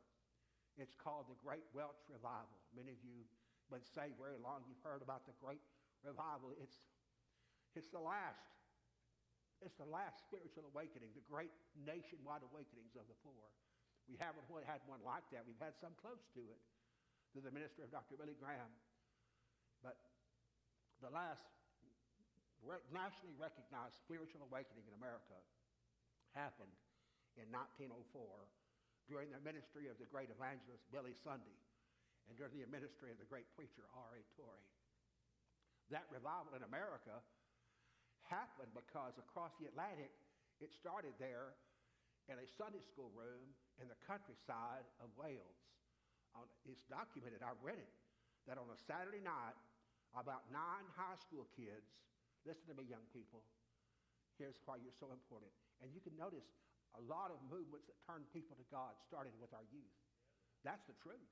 It's 0.76 0.94
called 0.96 1.32
the 1.32 1.38
Great 1.40 1.64
Welsh 1.72 2.00
Revival. 2.12 2.60
Many 2.76 2.92
of 2.92 3.00
you 3.00 3.24
been 3.72 3.82
saved 3.82 4.20
very 4.20 4.38
long. 4.38 4.62
You've 4.68 4.82
heard 4.84 5.00
about 5.00 5.26
the 5.26 5.34
Great 5.42 5.64
Revival. 6.04 6.54
It's, 6.60 6.78
it's 7.74 7.88
the 7.90 8.00
last 8.02 8.56
it's 9.64 9.80
the 9.80 9.88
last 9.88 10.20
spiritual 10.20 10.68
awakening, 10.68 11.16
the 11.16 11.24
great 11.24 11.52
nationwide 11.80 12.44
awakenings 12.44 12.92
of 12.92 13.08
the 13.08 13.16
four. 13.24 13.48
We 14.04 14.20
haven't 14.20 14.44
had 14.68 14.84
one 14.84 15.00
like 15.00 15.24
that. 15.32 15.48
We've 15.48 15.58
had 15.58 15.72
some 15.80 15.96
close 15.96 16.20
to 16.36 16.42
it 16.44 16.60
through 17.32 17.48
the 17.48 17.54
ministry 17.54 17.82
of 17.82 17.90
Dr. 17.90 18.20
Billy 18.20 18.36
Graham. 18.36 18.68
But 19.80 19.96
the 21.00 21.08
last 21.08 21.40
nationally 22.92 23.36
recognized 23.40 23.96
spiritual 23.96 24.44
awakening 24.44 24.84
in 24.84 24.94
America 24.98 25.40
happened 26.36 26.76
in 27.40 27.48
1904 27.48 27.96
during 29.06 29.30
the 29.30 29.42
ministry 29.42 29.86
of 29.86 29.96
the 30.02 30.08
great 30.10 30.30
evangelist 30.30 30.82
Billy 30.90 31.14
Sunday 31.14 31.54
and 32.26 32.34
during 32.34 32.58
the 32.58 32.66
ministry 32.70 33.14
of 33.14 33.18
the 33.22 33.28
great 33.30 33.46
preacher 33.54 33.86
R.A. 33.94 34.22
Torrey. 34.34 34.66
That 35.94 36.10
revival 36.10 36.58
in 36.58 36.66
America 36.66 37.22
happened 38.26 38.74
because 38.74 39.14
across 39.22 39.54
the 39.62 39.70
Atlantic, 39.70 40.10
it 40.58 40.74
started 40.74 41.14
there 41.22 41.54
in 42.26 42.42
a 42.42 42.46
Sunday 42.58 42.82
school 42.82 43.14
room 43.14 43.54
in 43.78 43.86
the 43.86 43.98
countryside 44.02 44.82
of 44.98 45.14
Wales. 45.14 45.62
it's 46.66 46.82
documented, 46.90 47.40
I 47.40 47.54
read 47.62 47.78
it, 47.78 47.92
that 48.50 48.58
on 48.58 48.66
a 48.66 48.78
Saturday 48.90 49.22
night, 49.22 49.54
about 50.18 50.50
nine 50.50 50.86
high 50.98 51.18
school 51.22 51.46
kids, 51.54 51.86
listen 52.42 52.66
to 52.66 52.74
me, 52.74 52.90
young 52.90 53.06
people, 53.14 53.46
here's 54.34 54.58
why 54.66 54.82
you're 54.82 54.98
so 54.98 55.14
important. 55.14 55.54
And 55.78 55.94
you 55.94 56.02
can 56.02 56.18
notice 56.18 56.44
a 56.96 57.02
lot 57.06 57.28
of 57.28 57.38
movements 57.52 57.86
that 57.86 57.98
turn 58.08 58.24
people 58.32 58.56
to 58.56 58.66
God 58.72 58.96
started 59.04 59.36
with 59.36 59.52
our 59.52 59.64
youth. 59.68 59.96
That's 60.64 60.82
the 60.88 60.96
truth. 60.98 61.30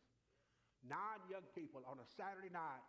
Nine 0.84 1.24
young 1.32 1.48
people 1.56 1.80
on 1.88 1.96
a 1.98 2.06
Saturday 2.06 2.52
night 2.52 2.84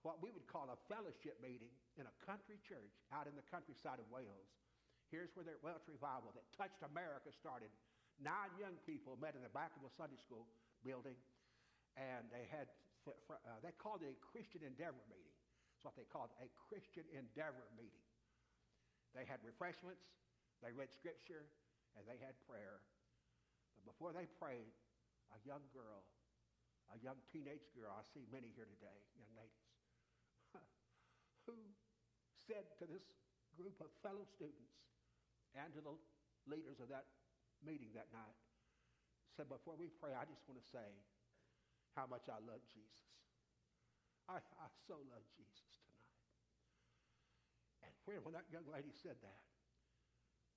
what 0.00 0.20
we 0.24 0.32
would 0.32 0.48
call 0.48 0.72
a 0.72 0.78
fellowship 0.88 1.36
meeting 1.44 1.72
in 2.00 2.08
a 2.08 2.14
country 2.24 2.56
church 2.64 2.96
out 3.12 3.28
in 3.28 3.36
the 3.36 3.44
countryside 3.52 4.00
of 4.00 4.08
Wales. 4.08 4.48
Here's 5.12 5.28
where 5.36 5.44
the 5.44 5.60
Welsh 5.60 5.84
revival 5.90 6.32
that 6.32 6.46
touched 6.56 6.80
America 6.80 7.28
started. 7.34 7.68
Nine 8.16 8.52
young 8.56 8.76
people 8.88 9.20
met 9.20 9.36
in 9.36 9.44
the 9.44 9.52
back 9.52 9.76
of 9.76 9.84
a 9.84 9.92
Sunday 9.92 10.16
school 10.16 10.48
building, 10.80 11.16
and 12.00 12.28
they 12.32 12.48
had 12.48 12.68
uh, 13.08 13.58
they 13.64 13.72
called 13.80 14.04
it 14.04 14.12
a 14.12 14.18
Christian 14.20 14.60
Endeavor 14.60 15.00
meeting. 15.08 15.32
That's 15.72 15.84
what 15.88 15.96
they 15.96 16.04
called 16.04 16.28
a 16.38 16.48
Christian 16.68 17.08
Endeavor 17.16 17.64
meeting. 17.74 18.04
They 19.16 19.24
had 19.24 19.40
refreshments, 19.42 20.04
they 20.60 20.70
read 20.70 20.92
scripture, 20.92 21.48
and 21.98 22.06
they 22.06 22.18
had 22.20 22.38
prayer. 22.46 22.82
But 23.78 23.94
before 23.94 24.12
they 24.14 24.26
prayed, 24.38 24.70
a 25.34 25.38
young 25.46 25.62
girl, 25.70 26.06
a 26.90 26.98
young 27.02 27.18
teenage 27.30 27.70
girl, 27.74 27.94
I 27.94 28.02
see 28.10 28.26
many 28.30 28.50
here 28.54 28.66
today, 28.66 28.98
young 29.14 29.30
ladies, 29.38 29.66
who 31.46 31.56
said 32.46 32.66
to 32.82 32.84
this 32.86 33.06
group 33.54 33.78
of 33.78 33.90
fellow 34.02 34.26
students 34.26 34.74
and 35.54 35.70
to 35.74 35.82
the 35.82 35.94
leaders 36.50 36.78
of 36.82 36.90
that 36.90 37.06
meeting 37.62 37.94
that 37.94 38.10
night, 38.10 38.38
said, 39.36 39.46
Before 39.46 39.78
we 39.78 39.90
pray, 40.02 40.14
I 40.14 40.26
just 40.26 40.42
want 40.50 40.58
to 40.58 40.66
say 40.66 40.90
how 41.94 42.06
much 42.06 42.26
I 42.30 42.38
love 42.42 42.62
Jesus. 42.70 43.10
I, 44.30 44.38
I 44.38 44.68
so 44.86 44.98
love 45.10 45.26
Jesus 45.34 45.74
tonight. 45.82 46.14
And 47.82 47.92
when, 48.06 48.22
when 48.22 48.34
that 48.38 48.46
young 48.50 48.66
lady 48.70 48.94
said 48.94 49.18
that, 49.22 49.49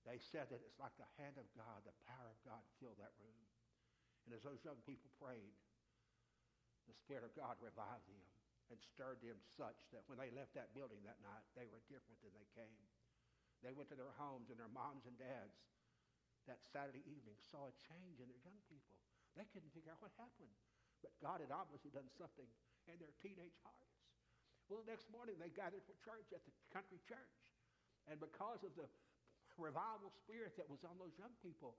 they 0.03 0.19
said 0.19 0.51
that 0.51 0.59
it's 0.63 0.79
like 0.79 0.95
the 0.99 1.07
hand 1.19 1.39
of 1.39 1.47
God, 1.55 1.83
the 1.87 1.95
power 2.07 2.27
of 2.27 2.39
God 2.43 2.63
filled 2.79 2.99
that 2.99 3.15
room. 3.19 3.43
And 4.27 4.35
as 4.35 4.43
those 4.43 4.63
young 4.63 4.79
people 4.83 5.11
prayed, 5.19 5.55
the 6.87 6.95
Spirit 6.95 7.23
of 7.23 7.35
God 7.35 7.55
revived 7.63 8.07
them 8.07 8.23
and 8.71 8.79
stirred 8.79 9.23
them 9.23 9.39
such 9.55 9.87
that 9.95 10.03
when 10.07 10.19
they 10.19 10.31
left 10.31 10.55
that 10.55 10.75
building 10.75 11.03
that 11.03 11.19
night, 11.23 11.43
they 11.55 11.67
were 11.67 11.83
different 11.87 12.19
than 12.23 12.35
they 12.35 12.47
came. 12.55 12.83
They 13.63 13.71
went 13.71 13.87
to 13.91 13.99
their 13.99 14.11
homes 14.19 14.51
and 14.51 14.59
their 14.59 14.71
moms 14.71 15.07
and 15.07 15.15
dads 15.15 15.55
that 16.47 16.59
Saturday 16.59 17.03
evening 17.07 17.39
saw 17.39 17.71
a 17.71 17.75
change 17.87 18.19
in 18.19 18.27
their 18.27 18.43
young 18.43 18.59
people. 18.67 18.99
They 19.39 19.47
couldn't 19.55 19.71
figure 19.71 19.95
out 19.95 20.03
what 20.03 20.11
happened. 20.19 20.51
But 20.99 21.15
God 21.23 21.39
had 21.39 21.51
obviously 21.51 21.91
done 21.91 22.07
something 22.15 22.47
in 22.87 22.99
their 22.99 23.15
teenage 23.23 23.55
hearts. 23.63 24.03
Well, 24.67 24.83
the 24.83 24.91
next 24.91 25.07
morning 25.11 25.39
they 25.39 25.51
gathered 25.51 25.83
for 25.83 25.95
church 26.03 26.31
at 26.31 26.43
the 26.43 26.55
country 26.71 26.99
church. 27.07 27.35
And 28.07 28.19
because 28.19 28.63
of 28.67 28.75
the 28.75 28.87
revival 29.57 30.09
spirit 30.23 30.57
that 30.57 30.67
was 30.67 30.81
on 30.83 30.97
those 30.97 31.13
young 31.17 31.33
people, 31.41 31.77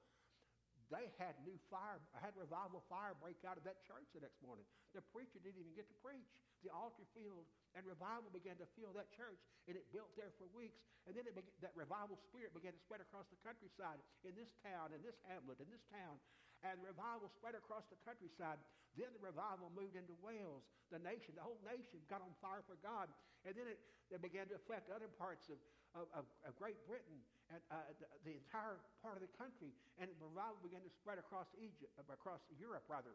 they 0.92 1.08
had 1.16 1.34
new 1.42 1.56
fire, 1.72 1.96
had 2.20 2.36
revival 2.36 2.84
fire 2.92 3.16
break 3.16 3.40
out 3.48 3.56
of 3.56 3.64
that 3.64 3.80
church 3.88 4.04
the 4.12 4.20
next 4.20 4.38
morning. 4.44 4.68
The 4.92 5.00
preacher 5.10 5.40
didn't 5.40 5.58
even 5.58 5.72
get 5.72 5.88
to 5.88 5.96
preach. 6.04 6.28
The 6.60 6.72
altar 6.72 7.04
filled, 7.16 7.48
and 7.76 7.84
revival 7.84 8.28
began 8.32 8.56
to 8.60 8.68
fill 8.76 8.92
that 8.96 9.12
church, 9.12 9.40
and 9.68 9.76
it 9.76 9.84
built 9.92 10.12
there 10.16 10.32
for 10.36 10.48
weeks. 10.52 10.80
And 11.04 11.12
then 11.12 11.28
began, 11.28 11.44
that 11.60 11.76
revival 11.76 12.16
spirit 12.16 12.56
began 12.56 12.72
to 12.72 12.80
spread 12.80 13.04
across 13.04 13.28
the 13.28 13.36
countryside 13.44 14.00
in 14.24 14.32
this 14.32 14.48
town, 14.64 14.92
in 14.96 15.04
this 15.04 15.16
hamlet, 15.28 15.60
in 15.60 15.68
this 15.68 15.84
town. 15.92 16.16
And 16.64 16.80
revival 16.80 17.28
spread 17.28 17.52
across 17.52 17.84
the 17.92 18.00
countryside. 18.08 18.56
Then 18.96 19.12
the 19.12 19.20
revival 19.20 19.68
moved 19.76 20.00
into 20.00 20.16
Wales, 20.24 20.64
the 20.88 21.02
nation, 21.02 21.36
the 21.36 21.44
whole 21.44 21.60
nation 21.60 22.00
got 22.08 22.24
on 22.24 22.32
fire 22.40 22.64
for 22.64 22.80
God. 22.80 23.12
And 23.44 23.52
then 23.52 23.68
it, 23.68 23.76
it 24.08 24.20
began 24.24 24.48
to 24.48 24.56
affect 24.56 24.88
other 24.88 25.12
parts 25.20 25.52
of, 25.52 25.60
of, 25.94 26.10
of, 26.12 26.24
of 26.42 26.52
Great 26.58 26.78
Britain 26.90 27.22
and 27.52 27.60
uh, 27.70 27.86
the, 28.02 28.08
the, 28.26 28.34
entire 28.34 28.80
part 29.04 29.14
of 29.14 29.22
the 29.22 29.30
country, 29.38 29.70
and 30.00 30.10
revival 30.18 30.58
began 30.64 30.82
to 30.82 30.90
spread 30.90 31.20
across 31.20 31.46
Egypt, 31.60 31.92
uh, 32.00 32.04
across 32.10 32.42
Europe 32.58 32.82
rather. 32.90 33.14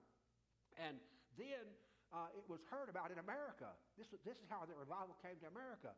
And 0.80 1.02
then 1.36 1.66
uh, 2.14 2.32
it 2.34 2.46
was 2.48 2.64
heard 2.70 2.88
about 2.88 3.10
in 3.10 3.20
America. 3.20 3.74
This, 3.98 4.08
this 4.24 4.38
is 4.38 4.48
how 4.48 4.64
the 4.70 4.78
revival 4.78 5.18
came 5.20 5.36
to 5.44 5.50
America. 5.50 5.92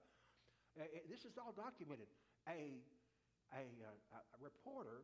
Uh, 0.80 0.88
it, 0.90 1.12
this 1.12 1.28
is 1.28 1.36
all 1.36 1.54
documented. 1.54 2.08
A, 2.48 2.80
a, 3.52 3.64
uh, 4.16 4.36
a 4.36 4.38
reporter 4.40 5.04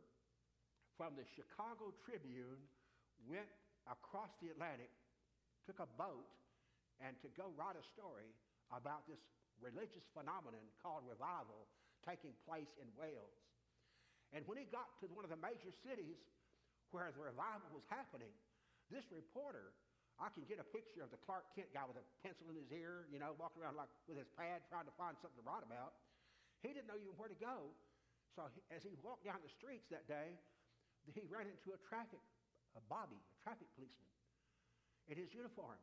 from 0.96 1.14
the 1.14 1.28
Chicago 1.36 1.94
Tribune 2.02 2.64
went 3.28 3.48
across 3.86 4.34
the 4.42 4.50
Atlantic, 4.50 4.90
took 5.68 5.78
a 5.84 5.90
boat, 6.00 6.26
and 7.04 7.14
to 7.22 7.30
go 7.38 7.54
write 7.54 7.78
a 7.78 7.86
story 7.94 8.34
about 8.74 9.06
this 9.06 9.22
religious 9.62 10.06
phenomenon 10.14 10.64
called 10.82 11.04
revival 11.08 11.68
taking 12.06 12.32
place 12.48 12.70
in 12.80 12.88
Wales. 12.96 13.38
And 14.36 14.44
when 14.48 14.60
he 14.60 14.68
got 14.68 14.92
to 15.04 15.08
one 15.12 15.24
of 15.24 15.32
the 15.32 15.40
major 15.40 15.72
cities 15.84 16.20
where 16.92 17.08
the 17.12 17.20
revival 17.20 17.68
was 17.72 17.84
happening, 17.88 18.32
this 18.92 19.04
reporter, 19.12 19.76
I 20.18 20.32
can 20.34 20.48
get 20.48 20.58
a 20.58 20.68
picture 20.68 21.04
of 21.04 21.12
the 21.12 21.20
Clark 21.22 21.48
Kent 21.54 21.72
guy 21.76 21.86
with 21.86 22.00
a 22.00 22.06
pencil 22.26 22.50
in 22.50 22.58
his 22.58 22.72
ear, 22.72 23.06
you 23.12 23.20
know, 23.20 23.36
walking 23.38 23.62
around 23.62 23.78
like 23.78 23.92
with 24.10 24.18
his 24.18 24.28
pad 24.34 24.66
trying 24.68 24.88
to 24.88 24.96
find 24.96 25.14
something 25.20 25.38
to 25.40 25.46
write 25.46 25.64
about. 25.64 25.96
He 26.66 26.74
didn't 26.74 26.90
know 26.90 26.98
even 26.98 27.14
where 27.16 27.30
to 27.30 27.38
go. 27.38 27.70
So 28.34 28.50
he, 28.52 28.60
as 28.74 28.82
he 28.82 28.98
walked 29.06 29.28
down 29.28 29.40
the 29.46 29.52
streets 29.52 29.86
that 29.94 30.10
day, 30.10 30.36
he 31.14 31.24
ran 31.30 31.48
into 31.48 31.72
a 31.72 31.80
traffic, 31.88 32.20
a 32.76 32.82
Bobby, 32.92 33.16
a 33.16 33.38
traffic 33.46 33.70
policeman, 33.78 34.12
in 35.08 35.16
his 35.16 35.32
uniform. 35.32 35.80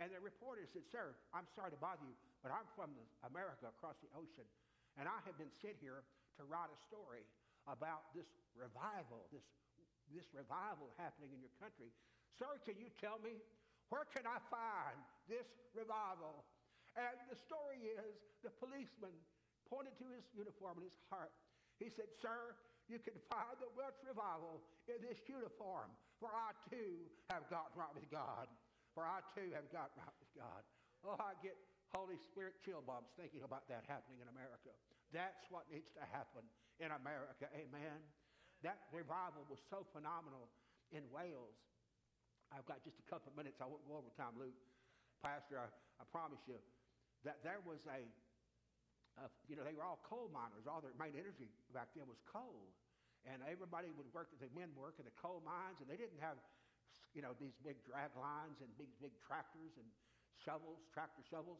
And 0.00 0.08
the 0.08 0.18
reporter 0.24 0.64
said, 0.64 0.88
Sir, 0.88 1.12
I'm 1.36 1.44
sorry 1.52 1.76
to 1.76 1.80
bother 1.80 2.00
you, 2.08 2.16
but 2.40 2.48
I'm 2.48 2.64
from 2.72 2.88
America 3.20 3.68
across 3.68 4.00
the 4.00 4.08
ocean. 4.16 4.48
And 4.96 5.04
I 5.04 5.20
have 5.28 5.36
been 5.36 5.52
sent 5.60 5.76
here 5.76 6.00
to 6.40 6.42
write 6.48 6.72
a 6.72 6.80
story 6.88 7.20
about 7.68 8.08
this 8.16 8.24
revival, 8.56 9.28
this, 9.28 9.44
this 10.08 10.24
revival 10.32 10.88
happening 10.96 11.36
in 11.36 11.44
your 11.44 11.52
country. 11.60 11.92
Sir, 12.40 12.48
can 12.64 12.80
you 12.80 12.88
tell 12.96 13.20
me 13.20 13.44
where 13.92 14.08
can 14.08 14.24
I 14.24 14.40
find 14.48 14.96
this 15.28 15.44
revival? 15.76 16.48
And 16.96 17.20
the 17.28 17.36
story 17.36 17.92
is 17.92 18.16
the 18.40 18.50
policeman 18.56 19.12
pointed 19.68 20.00
to 20.00 20.08
his 20.16 20.24
uniform 20.32 20.80
and 20.80 20.88
his 20.88 20.96
heart. 21.12 21.30
He 21.76 21.92
said, 21.92 22.08
Sir, 22.24 22.56
you 22.88 22.98
can 22.98 23.14
find 23.28 23.52
the 23.60 23.68
Welsh 23.76 24.00
revival 24.02 24.64
in 24.88 24.98
this 25.04 25.20
uniform. 25.28 25.92
For 26.18 26.32
I 26.32 26.56
too 26.72 27.04
have 27.28 27.44
gotten 27.52 27.76
right 27.76 27.92
with 27.92 28.08
God. 28.08 28.48
For 28.94 29.06
I 29.06 29.22
too 29.34 29.54
have 29.54 29.70
gotten 29.70 30.02
right 30.02 30.16
with 30.18 30.32
God. 30.34 30.62
Oh, 31.06 31.16
I 31.16 31.38
get 31.40 31.56
Holy 31.94 32.18
Spirit 32.30 32.58
chill 32.62 32.82
bumps 32.82 33.10
thinking 33.18 33.42
about 33.42 33.66
that 33.70 33.86
happening 33.86 34.22
in 34.22 34.28
America. 34.30 34.70
That's 35.10 35.46
what 35.50 35.66
needs 35.70 35.90
to 35.98 36.04
happen 36.14 36.46
in 36.78 36.90
America. 36.94 37.50
Amen. 37.54 37.98
That 38.62 38.90
revival 38.92 39.46
was 39.48 39.58
so 39.72 39.82
phenomenal 39.90 40.50
in 40.92 41.06
Wales. 41.10 41.58
I've 42.50 42.66
got 42.66 42.82
just 42.82 42.98
a 42.98 43.06
couple 43.06 43.30
of 43.30 43.36
minutes. 43.38 43.62
I 43.62 43.66
won't 43.66 43.82
go 43.86 43.98
over 43.98 44.10
time, 44.18 44.34
Luke. 44.38 44.58
Pastor, 45.22 45.60
I, 45.62 45.70
I 46.02 46.04
promise 46.10 46.42
you 46.50 46.58
that 47.22 47.42
there 47.46 47.62
was 47.62 47.84
a, 47.86 48.02
a, 49.22 49.26
you 49.46 49.54
know, 49.54 49.62
they 49.62 49.76
were 49.76 49.86
all 49.86 50.02
coal 50.02 50.30
miners. 50.34 50.66
All 50.66 50.82
their 50.82 50.96
main 50.98 51.14
energy 51.14 51.46
back 51.70 51.94
then 51.94 52.10
was 52.10 52.18
coal. 52.26 52.70
And 53.28 53.44
everybody 53.44 53.92
would 53.92 54.08
work, 54.16 54.32
the 54.40 54.48
men 54.56 54.72
work 54.72 54.96
in 54.96 55.04
the 55.04 55.12
coal 55.20 55.44
mines, 55.44 55.76
and 55.84 55.86
they 55.86 56.00
didn't 56.00 56.18
have, 56.24 56.40
you 57.14 57.22
know, 57.22 57.34
these 57.38 57.54
big 57.66 57.82
drag 57.82 58.14
lines 58.14 58.62
and 58.62 58.70
big, 58.78 58.90
big 59.02 59.14
tractors 59.18 59.74
and 59.78 59.86
shovels, 60.38 60.80
tractor 60.94 61.22
shovels. 61.26 61.58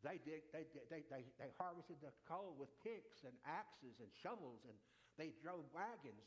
They, 0.00 0.16
dig, 0.24 0.48
they, 0.52 0.64
they, 0.88 1.04
they, 1.12 1.28
they 1.36 1.52
harvested 1.60 2.00
the 2.00 2.12
coal 2.24 2.56
with 2.56 2.72
picks 2.80 3.20
and 3.28 3.36
axes 3.44 4.00
and 4.00 4.08
shovels, 4.16 4.64
and 4.64 4.76
they 5.20 5.36
drove 5.44 5.68
wagons 5.76 6.24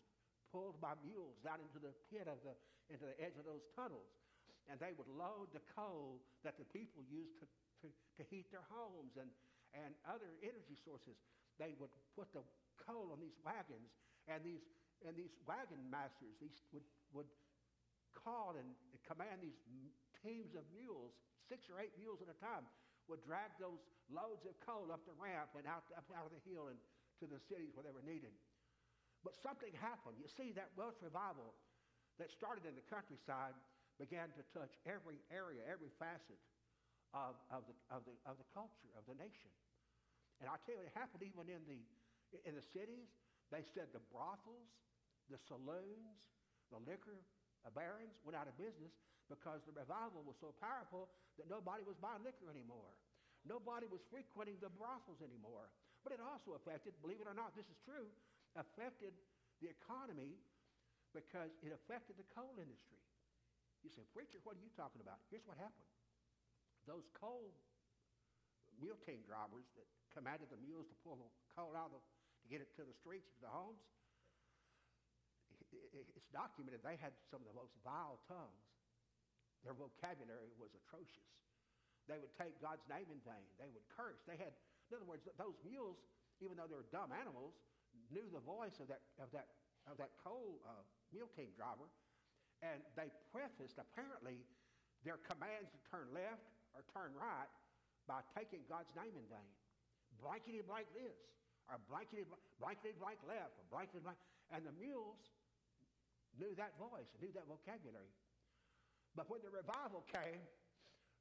pulled 0.53 0.77
by 0.77 0.93
mules 1.01 1.41
down 1.41 1.57
into 1.57 1.81
the 1.81 1.89
pit 2.13 2.29
of 2.29 2.37
the, 2.45 2.53
into 2.93 3.09
the 3.09 3.17
edge 3.17 3.33
of 3.41 3.49
those 3.49 3.65
tunnels. 3.73 4.13
And 4.69 4.77
they 4.77 4.93
would 4.93 5.09
load 5.09 5.49
the 5.51 5.65
coal 5.73 6.21
that 6.45 6.61
the 6.61 6.69
people 6.69 7.01
used 7.09 7.41
to, 7.41 7.49
to, 7.81 7.87
to 7.89 8.21
heat 8.29 8.53
their 8.53 8.63
homes 8.69 9.17
and, 9.17 9.27
and 9.73 9.97
other 10.05 10.29
energy 10.45 10.77
sources. 10.77 11.17
They 11.57 11.73
would 11.81 11.89
put 12.13 12.29
the 12.37 12.45
coal 12.77 13.09
on 13.09 13.19
these 13.19 13.35
wagons, 13.41 13.89
and 14.29 14.45
these, 14.45 14.63
and 15.01 15.17
these 15.17 15.33
wagon 15.49 15.81
masters 15.89 16.37
these 16.39 16.63
would, 16.71 16.85
would 17.11 17.27
call 18.13 18.55
and 18.55 18.69
command 19.03 19.43
these 19.43 19.59
teams 20.23 20.55
of 20.55 20.63
mules, 20.71 21.17
six 21.49 21.67
or 21.67 21.81
eight 21.81 21.93
mules 21.99 22.23
at 22.23 22.31
a 22.31 22.37
time, 22.39 22.63
would 23.11 23.19
drag 23.25 23.51
those 23.59 23.83
loads 24.07 24.47
of 24.47 24.55
coal 24.63 24.87
up 24.93 25.03
the 25.03 25.15
ramp 25.19 25.51
and 25.59 25.67
out, 25.67 25.83
up 25.97 26.07
out 26.15 26.23
of 26.23 26.33
the 26.33 26.43
hill 26.47 26.71
and 26.71 26.79
to 27.19 27.27
the 27.27 27.39
cities 27.51 27.75
where 27.75 27.83
they 27.83 27.91
were 27.91 28.05
needed. 28.05 28.31
But 29.23 29.35
something 29.39 29.71
happened. 29.79 30.19
You 30.19 30.27
see, 30.27 30.55
that 30.55 30.71
Welsh 30.75 30.99
revival 30.99 31.55
that 32.19 32.31
started 32.31 32.67
in 32.67 32.75
the 32.75 32.85
countryside 32.87 33.55
began 33.99 34.31
to 34.35 34.43
touch 34.51 34.75
every 34.83 35.19
area, 35.31 35.63
every 35.67 35.91
facet 35.95 36.39
of, 37.13 37.37
of, 37.53 37.63
the, 37.69 37.75
of, 37.93 38.01
the, 38.03 38.15
of 38.25 38.35
the 38.41 38.47
culture, 38.51 38.91
of 38.97 39.05
the 39.05 39.15
nation. 39.15 39.51
And 40.41 40.49
I 40.49 40.59
tell 40.65 40.75
you, 40.75 40.83
it 40.83 40.91
happened 40.97 41.23
even 41.23 41.47
in 41.47 41.63
the, 41.63 41.79
in 42.43 42.57
the 42.57 42.65
cities. 42.73 43.13
They 43.53 43.63
said 43.63 43.93
the 43.93 44.03
brothels, 44.11 44.73
the 45.29 45.39
saloons, 45.39 46.19
the 46.73 46.81
liquor 46.83 47.21
barons 47.71 48.19
went 48.27 48.35
out 48.35 48.51
of 48.51 48.55
business 48.59 48.91
because 49.31 49.63
the 49.63 49.71
revival 49.71 50.25
was 50.27 50.35
so 50.43 50.51
powerful 50.59 51.07
that 51.39 51.47
nobody 51.47 51.85
was 51.87 51.95
buying 52.01 52.19
liquor 52.27 52.51
anymore. 52.51 52.91
Nobody 53.47 53.87
was 53.87 54.03
frequenting 54.11 54.59
the 54.59 54.71
brothels 54.71 55.23
anymore. 55.23 55.71
But 56.03 56.11
it 56.15 56.19
also 56.19 56.59
affected, 56.59 56.95
believe 56.99 57.23
it 57.23 57.27
or 57.27 57.35
not, 57.35 57.55
this 57.55 57.67
is 57.71 57.79
true, 57.87 58.11
affected 58.59 59.15
the 59.63 59.71
economy 59.71 60.35
because 61.15 61.55
it 61.63 61.71
affected 61.71 62.19
the 62.19 62.27
coal 62.35 62.59
industry. 62.59 62.99
You 63.83 63.91
say, 63.91 64.03
Preacher, 64.11 64.39
what 64.43 64.59
are 64.59 64.63
you 64.63 64.71
talking 64.75 64.99
about? 64.99 65.19
Here's 65.31 65.43
what 65.47 65.55
happened. 65.55 65.91
Those 66.83 67.07
coal 67.15 67.51
mule 68.79 68.99
team 69.07 69.23
drivers 69.23 69.67
that 69.79 69.87
commanded 70.11 70.51
the 70.51 70.59
mules 70.59 70.87
to 70.91 70.95
pull 71.03 71.19
the 71.19 71.29
coal 71.55 71.75
out 71.75 71.95
of 71.95 72.03
to 72.43 72.45
get 72.51 72.59
it 72.59 72.75
to 72.75 72.83
the 72.83 72.95
streets, 72.95 73.31
to 73.39 73.41
the 73.47 73.51
homes, 73.51 73.79
it's 75.93 76.29
documented 76.33 76.81
they 76.81 76.97
had 76.97 77.13
some 77.29 77.41
of 77.41 77.47
the 77.47 77.57
most 77.57 77.73
vile 77.85 78.19
tongues. 78.25 78.65
Their 79.63 79.77
vocabulary 79.77 80.51
was 80.59 80.75
atrocious. 80.75 81.29
They 82.11 82.19
would 82.19 82.35
take 82.35 82.59
God's 82.59 82.83
name 82.91 83.07
in 83.07 83.19
vain. 83.23 83.47
They 83.55 83.71
would 83.71 83.87
curse. 83.87 84.19
They 84.27 84.35
had, 84.35 84.51
in 84.91 84.99
other 84.99 85.07
words, 85.07 85.23
those 85.39 85.55
mules, 85.63 86.03
even 86.43 86.59
though 86.59 86.67
they 86.67 86.75
were 86.75 86.91
dumb 86.91 87.15
animals, 87.15 87.55
knew 88.11 88.27
the 88.27 88.43
voice 88.43 88.83
of 88.83 88.91
that, 88.91 88.99
of 89.23 89.31
that, 89.31 89.47
of 89.87 89.95
that 90.01 90.11
coal 90.19 90.59
uh, 90.67 90.83
mule 91.15 91.31
team 91.31 91.55
driver. 91.55 91.87
And 92.59 92.83
they 92.99 93.07
prefaced, 93.31 93.79
apparently, 93.79 94.43
their 95.07 95.19
commands 95.23 95.71
to 95.71 95.79
turn 95.87 96.11
left 96.11 96.43
or 96.75 96.83
turn 96.91 97.15
right 97.15 97.47
by 98.03 98.19
taking 98.35 98.67
God's 98.67 98.91
name 98.99 99.15
in 99.15 99.23
vain. 99.31 99.53
Blankety 100.19 100.59
blank 100.63 100.91
this, 100.91 101.15
or 101.71 101.79
blankety, 101.87 102.27
blankety 102.59 102.95
blank 102.99 103.19
left, 103.23 103.55
or 103.59 103.65
blankety 103.71 104.03
blank. 104.03 104.19
And 104.51 104.67
the 104.67 104.75
mules 104.75 105.31
knew 106.39 106.53
that 106.57 106.73
voice, 106.81 107.09
knew 107.21 107.31
that 107.33 107.45
vocabulary. 107.45 108.11
But 109.13 109.29
when 109.29 109.45
the 109.45 109.53
revival 109.53 110.01
came, 110.09 110.41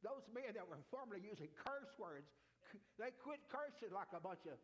those 0.00 0.24
men 0.32 0.56
that 0.56 0.66
were 0.66 0.80
formerly 0.88 1.22
using 1.22 1.52
curse 1.54 1.92
words, 2.00 2.26
they 3.00 3.12
quit 3.20 3.38
cursing 3.52 3.92
like 3.92 4.10
a 4.16 4.22
bunch 4.22 4.42
of 4.48 4.56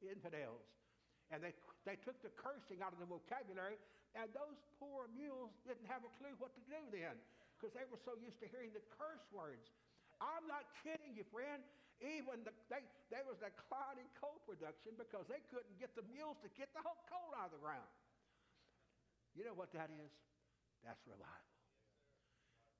infidels. 0.00 0.62
And 1.32 1.42
they, 1.42 1.52
they 1.82 1.98
took 2.04 2.16
the 2.22 2.30
cursing 2.36 2.84
out 2.84 2.94
of 2.94 3.00
the 3.02 3.08
vocabulary, 3.08 3.80
and 4.14 4.30
those 4.30 4.60
poor 4.78 5.10
mules 5.10 5.50
didn't 5.66 5.88
have 5.90 6.06
a 6.06 6.12
clue 6.22 6.36
what 6.38 6.54
to 6.54 6.62
do 6.70 6.78
then 6.94 7.18
because 7.56 7.74
they 7.74 7.86
were 7.88 7.98
so 8.04 8.14
used 8.20 8.38
to 8.44 8.46
hearing 8.52 8.70
the 8.76 8.84
curse 8.94 9.24
words. 9.32 9.72
I'm 10.20 10.46
not 10.46 10.68
kidding 10.84 11.16
you, 11.16 11.24
friend. 11.32 11.64
Even 12.02 12.42
the, 12.42 12.52
they, 12.68 12.82
there 13.08 13.22
was 13.24 13.38
declining 13.38 14.10
coal 14.18 14.36
production 14.44 14.98
because 14.98 15.24
they 15.30 15.40
couldn't 15.48 15.78
get 15.78 15.94
the 15.94 16.04
mules 16.10 16.36
to 16.42 16.50
get 16.58 16.68
the 16.74 16.82
whole 16.82 16.98
coal 17.06 17.32
out 17.38 17.48
of 17.48 17.56
the 17.56 17.62
ground. 17.62 17.86
You 19.34 19.42
know 19.42 19.54
what 19.54 19.74
that 19.74 19.90
is? 19.90 20.14
That's 20.86 21.02
revival. 21.06 21.50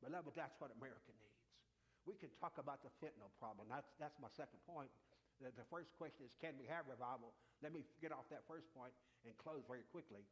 Beloved, 0.03 0.35
that's 0.38 0.55
what 0.62 0.71
America 0.75 1.11
needs. 1.11 1.43
We 2.05 2.14
can 2.21 2.29
talk 2.37 2.61
about 2.61 2.85
the 2.85 2.93
fentanyl 3.01 3.33
problem. 3.40 3.67
That's, 3.73 3.88
that's 3.97 4.14
my 4.21 4.29
second 4.37 4.61
point. 4.69 4.93
The, 5.40 5.51
the 5.57 5.67
first 5.73 5.90
question 5.97 6.29
is, 6.29 6.37
can 6.38 6.55
we 6.61 6.69
have 6.69 6.85
revival? 6.85 7.33
Let 7.64 7.73
me 7.73 7.83
get 7.99 8.12
off 8.12 8.29
that 8.29 8.45
first 8.45 8.69
point 8.77 8.93
and 9.25 9.33
close 9.40 9.64
very 9.64 9.88
quickly. 9.88 10.23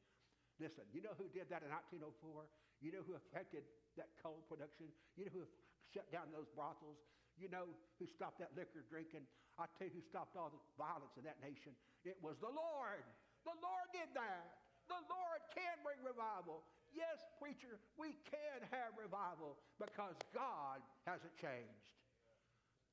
Listen, 0.60 0.84
you 0.92 1.00
know 1.00 1.16
who 1.16 1.26
did 1.32 1.48
that 1.48 1.64
in 1.64 1.72
1904? 1.72 2.44
You 2.84 2.92
know 2.92 3.02
who 3.02 3.16
affected 3.16 3.64
that 3.96 4.12
coal 4.20 4.44
production? 4.46 4.92
You 5.16 5.26
know 5.26 5.34
who 5.42 5.44
shut 5.90 6.06
down 6.12 6.28
those 6.30 6.52
brothels? 6.52 7.00
You 7.40 7.48
know 7.48 7.72
who 7.96 8.04
stopped 8.04 8.38
that 8.44 8.52
liquor 8.52 8.84
drinking? 8.92 9.24
I 9.56 9.64
tell 9.80 9.88
you 9.88 9.96
who 9.96 10.04
stopped 10.04 10.36
all 10.36 10.52
the 10.52 10.60
violence 10.76 11.16
in 11.16 11.24
that 11.24 11.40
nation. 11.40 11.72
It 12.04 12.20
was 12.20 12.36
the 12.44 12.52
Lord. 12.52 13.04
The 13.48 13.56
Lord 13.64 13.88
did 13.96 14.12
that. 14.12 14.71
The 14.92 15.08
Lord 15.08 15.40
can 15.56 15.80
bring 15.80 16.04
revival. 16.04 16.68
Yes, 16.92 17.24
preacher, 17.40 17.80
we 17.96 18.12
can 18.28 18.60
have 18.68 18.92
revival 19.00 19.56
because 19.80 20.20
God 20.36 20.84
hasn't 21.08 21.32
changed. 21.40 21.96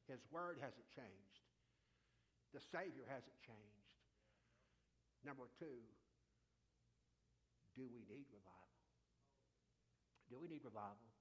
His 0.07 0.23
word 0.31 0.55
hasn't 0.63 0.87
changed. 0.95 1.43
The 2.55 2.63
Savior 2.63 3.03
hasn't 3.11 3.35
changed. 3.43 3.91
Number 5.27 5.51
two, 5.59 5.83
do 7.75 7.83
we 7.91 8.07
need 8.07 8.31
revival? 8.31 8.79
Do 10.31 10.39
we 10.39 10.47
need 10.47 10.63
revival? 10.63 11.11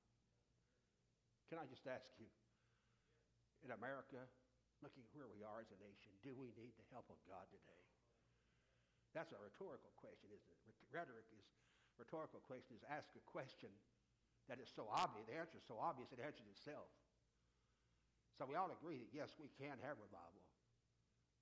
Can 1.50 1.58
I 1.58 1.66
just 1.66 1.82
ask 1.90 2.06
you, 2.22 2.30
in 3.66 3.74
America, 3.74 4.22
looking 4.78 5.02
where 5.10 5.26
we 5.26 5.42
are 5.42 5.58
as 5.58 5.74
a 5.74 5.78
nation, 5.82 6.14
do 6.22 6.38
we 6.38 6.54
need 6.54 6.78
the 6.78 6.86
help 6.94 7.10
of 7.10 7.18
God 7.26 7.50
today? 7.50 7.87
That's 9.16 9.32
a 9.32 9.40
rhetorical 9.40 9.92
question, 9.96 10.28
isn't 10.30 10.50
it? 10.52 10.76
Rhetoric 10.92 11.28
is 11.36 11.44
rhetorical 11.98 12.38
question 12.46 12.78
is 12.78 12.86
ask 12.86 13.10
a 13.18 13.24
question 13.26 13.74
that 14.46 14.62
is 14.62 14.70
so 14.70 14.86
obvious. 14.88 15.26
The 15.26 15.36
answer 15.36 15.58
is 15.58 15.66
so 15.66 15.76
obvious 15.76 16.08
it 16.14 16.22
answers 16.22 16.46
itself. 16.46 16.88
So 18.38 18.46
we 18.46 18.54
all 18.54 18.70
agree 18.70 19.02
that 19.02 19.10
yes, 19.10 19.34
we 19.36 19.50
can 19.58 19.76
have 19.82 19.98
revival. 19.98 20.46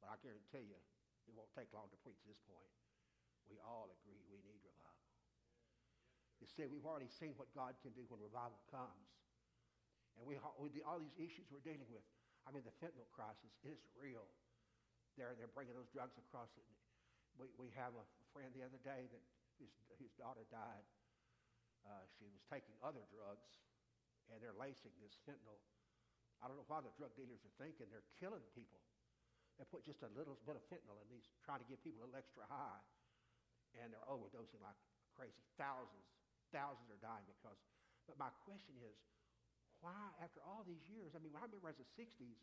But 0.00 0.10
I 0.10 0.16
guarantee 0.24 0.64
you, 0.72 0.80
it 1.28 1.32
won't 1.36 1.52
take 1.52 1.68
long 1.76 1.92
to 1.92 1.98
preach 2.00 2.18
this 2.24 2.40
point. 2.48 2.72
We 3.46 3.60
all 3.62 3.92
agree 3.92 4.18
we 4.32 4.40
need 4.42 4.58
revival. 4.64 5.06
You 6.40 6.48
see, 6.48 6.66
we've 6.68 6.88
already 6.88 7.12
seen 7.12 7.36
what 7.36 7.52
God 7.52 7.76
can 7.84 7.92
do 7.92 8.04
when 8.08 8.18
revival 8.20 8.58
comes. 8.72 9.12
And 10.16 10.24
we, 10.24 10.40
all 10.40 11.00
these 11.00 11.16
issues 11.20 11.46
we're 11.52 11.64
dealing 11.64 11.88
with, 11.92 12.04
I 12.48 12.52
mean, 12.52 12.64
the 12.64 12.72
fentanyl 12.80 13.08
crisis 13.12 13.52
is 13.64 13.76
real. 13.92 14.24
They're, 15.20 15.36
they're 15.36 15.52
bringing 15.52 15.76
those 15.76 15.92
drugs 15.92 16.16
across 16.16 16.48
we, 17.36 17.48
we 17.56 17.68
have 17.76 17.92
a 17.96 18.04
friend 18.32 18.52
the 18.52 18.64
other 18.64 18.80
day 18.80 19.08
that 19.08 19.24
his, 19.60 19.72
his 19.96 20.12
daughter 20.16 20.44
died. 20.48 20.84
Uh, 21.86 22.02
she 22.18 22.26
was 22.26 22.42
taking 22.50 22.74
other 22.82 23.04
drugs, 23.14 23.62
and 24.28 24.42
they're 24.42 24.56
lacing 24.56 24.92
this 24.98 25.16
fentanyl. 25.22 25.60
I 26.42 26.50
don't 26.50 26.58
know 26.58 26.68
why 26.68 26.82
the 26.84 26.92
drug 26.98 27.14
dealers 27.16 27.40
are 27.46 27.56
thinking 27.56 27.88
they're 27.88 28.04
killing 28.18 28.42
people. 28.52 28.82
They 29.56 29.64
put 29.64 29.86
just 29.88 30.04
a 30.04 30.10
little 30.12 30.36
bit 30.44 30.58
of 30.58 30.64
fentanyl 30.68 31.00
in 31.00 31.08
these, 31.08 31.24
trying 31.46 31.64
to 31.64 31.68
give 31.68 31.80
people 31.80 32.04
an 32.04 32.12
extra 32.12 32.44
high, 32.44 32.82
and 33.80 33.88
they're 33.94 34.08
overdosing 34.10 34.60
like 34.60 34.76
crazy. 35.16 35.40
Thousands, 35.56 36.04
thousands 36.52 36.92
are 36.92 37.00
dying 37.00 37.24
because. 37.24 37.56
But 38.04 38.20
my 38.22 38.30
question 38.46 38.78
is, 38.86 38.94
why, 39.82 40.14
after 40.22 40.38
all 40.46 40.62
these 40.62 40.86
years, 40.86 41.16
I 41.16 41.20
mean, 41.20 41.34
I 41.34 41.42
remember 41.42 41.66
as 41.66 41.82
a 41.82 41.88
60s, 41.98 42.38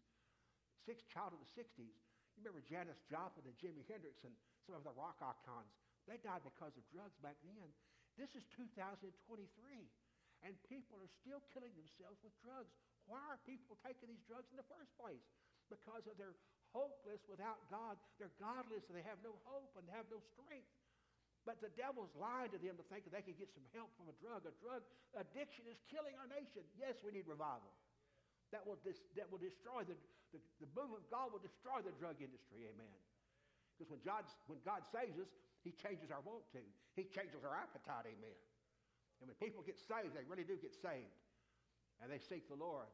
six 0.84 1.08
child 1.08 1.32
of 1.32 1.40
the 1.40 1.52
60s, 1.56 1.96
you 2.36 2.40
remember 2.42 2.60
Janis 2.66 3.00
Joplin 3.08 3.46
and 3.46 3.56
Jimi 3.56 3.86
Hendrix 3.88 4.26
and 4.26 4.34
some 4.64 4.80
of 4.80 4.84
the 4.88 4.96
rock 4.96 5.20
icons. 5.20 5.72
They 6.08 6.20
died 6.20 6.44
because 6.44 6.76
of 6.76 6.84
drugs 6.92 7.16
back 7.24 7.40
then. 7.44 7.70
This 8.20 8.32
is 8.36 8.44
2023. 8.56 9.08
And 10.44 10.52
people 10.68 11.00
are 11.00 11.14
still 11.24 11.40
killing 11.56 11.72
themselves 11.76 12.20
with 12.20 12.36
drugs. 12.44 12.72
Why 13.08 13.24
are 13.32 13.40
people 13.48 13.80
taking 13.80 14.12
these 14.12 14.24
drugs 14.28 14.52
in 14.52 14.60
the 14.60 14.68
first 14.68 14.92
place? 15.00 15.24
Because 15.72 16.04
of 16.12 16.20
their 16.20 16.36
hopeless 16.76 17.24
without 17.32 17.64
God. 17.72 17.96
They're 18.20 18.34
godless 18.42 18.84
and 18.92 18.96
they 19.00 19.06
have 19.08 19.22
no 19.24 19.40
hope 19.48 19.72
and 19.80 19.88
they 19.88 19.96
have 19.96 20.10
no 20.12 20.20
strength. 20.36 20.68
But 21.44 21.60
the 21.60 21.72
devil's 21.76 22.12
lying 22.16 22.52
to 22.56 22.60
them 22.60 22.80
to 22.80 22.86
think 22.88 23.04
that 23.08 23.12
they 23.12 23.24
can 23.24 23.36
get 23.36 23.52
some 23.52 23.68
help 23.76 23.92
from 24.00 24.08
a 24.08 24.16
drug. 24.24 24.48
A 24.48 24.56
drug 24.64 24.84
addiction 25.16 25.68
is 25.68 25.76
killing 25.92 26.16
our 26.20 26.28
nation. 26.32 26.64
Yes, 26.80 26.96
we 27.04 27.12
need 27.12 27.28
revival. 27.28 27.72
That 28.56 28.64
will, 28.64 28.80
dis- 28.84 29.04
that 29.20 29.28
will 29.28 29.44
destroy 29.44 29.84
the, 29.84 29.96
the, 30.32 30.40
the 30.64 30.70
move 30.72 30.96
of 30.96 31.04
God 31.12 31.36
will 31.36 31.44
destroy 31.44 31.84
the 31.84 31.92
drug 32.00 32.20
industry. 32.24 32.68
Amen. 32.72 32.96
Because 33.78 34.00
when, 34.02 34.02
when 34.48 34.60
God 34.64 34.86
saves 34.94 35.18
us, 35.18 35.32
he 35.64 35.72
changes 35.74 36.12
our 36.12 36.22
want 36.22 36.46
to. 36.54 36.64
He 36.94 37.08
changes 37.10 37.42
our 37.42 37.56
appetite. 37.56 38.06
Amen. 38.06 38.40
And 39.24 39.32
when 39.32 39.38
people 39.40 39.64
get 39.64 39.80
saved, 39.80 40.12
they 40.14 40.28
really 40.28 40.44
do 40.44 40.60
get 40.60 40.76
saved. 40.76 41.16
And 42.04 42.12
they 42.12 42.20
seek 42.20 42.52
the 42.52 42.60
Lord. 42.60 42.92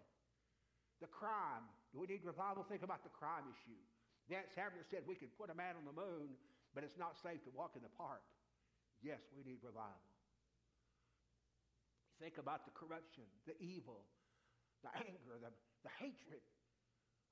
The 1.01 1.09
crime. 1.09 1.65
Do 1.91 1.99
we 1.99 2.07
need 2.07 2.21
revival? 2.21 2.61
Think 2.61 2.85
about 2.85 3.01
the 3.01 3.09
crime 3.09 3.49
issue. 3.49 3.81
Vance 4.29 4.53
Havner 4.53 4.85
said 4.85 5.01
we 5.09 5.17
could 5.17 5.33
put 5.41 5.49
a 5.49 5.57
man 5.57 5.73
on 5.73 5.89
the 5.89 5.95
moon, 5.95 6.37
but 6.77 6.85
it's 6.85 7.01
not 7.01 7.17
safe 7.17 7.41
to 7.49 7.51
walk 7.57 7.73
in 7.73 7.81
the 7.81 7.89
park. 7.97 8.21
Yes, 9.01 9.25
we 9.33 9.41
need 9.41 9.57
revival. 9.65 10.05
Think 12.21 12.37
about 12.37 12.67
the 12.67 12.75
corruption, 12.75 13.25
the 13.47 13.55
evil, 13.57 14.05
the 14.83 14.91
anger, 15.01 15.39
the, 15.41 15.49
the 15.81 15.93
hatred. 15.97 16.43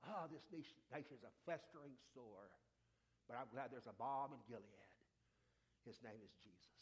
Oh, 0.08 0.26
this 0.26 0.42
nation 0.50 1.14
is 1.14 1.22
a 1.22 1.32
festering 1.44 1.94
sore. 2.16 2.50
But 3.28 3.36
I'm 3.36 3.52
glad 3.52 3.68
there's 3.68 3.86
a 3.86 3.94
balm 3.94 4.32
in 4.32 4.40
Gilead. 4.48 4.88
His 5.84 6.00
name 6.00 6.18
is 6.24 6.32
Jesus. 6.40 6.80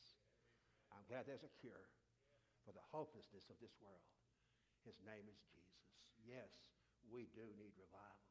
I'm 0.94 1.02
glad 1.11 1.26
there's 1.26 1.42
a 1.42 1.52
cure 1.59 1.90
for 2.62 2.70
the 2.70 2.82
hopelessness 2.94 3.50
of 3.50 3.59
this 3.59 3.74
world. 3.82 4.06
His 4.87 4.94
name 5.02 5.26
is 5.26 5.38
Jesus. 5.50 5.82
Yes, 6.22 6.50
we 7.11 7.26
do 7.35 7.42
need 7.59 7.74
revival. 7.74 8.26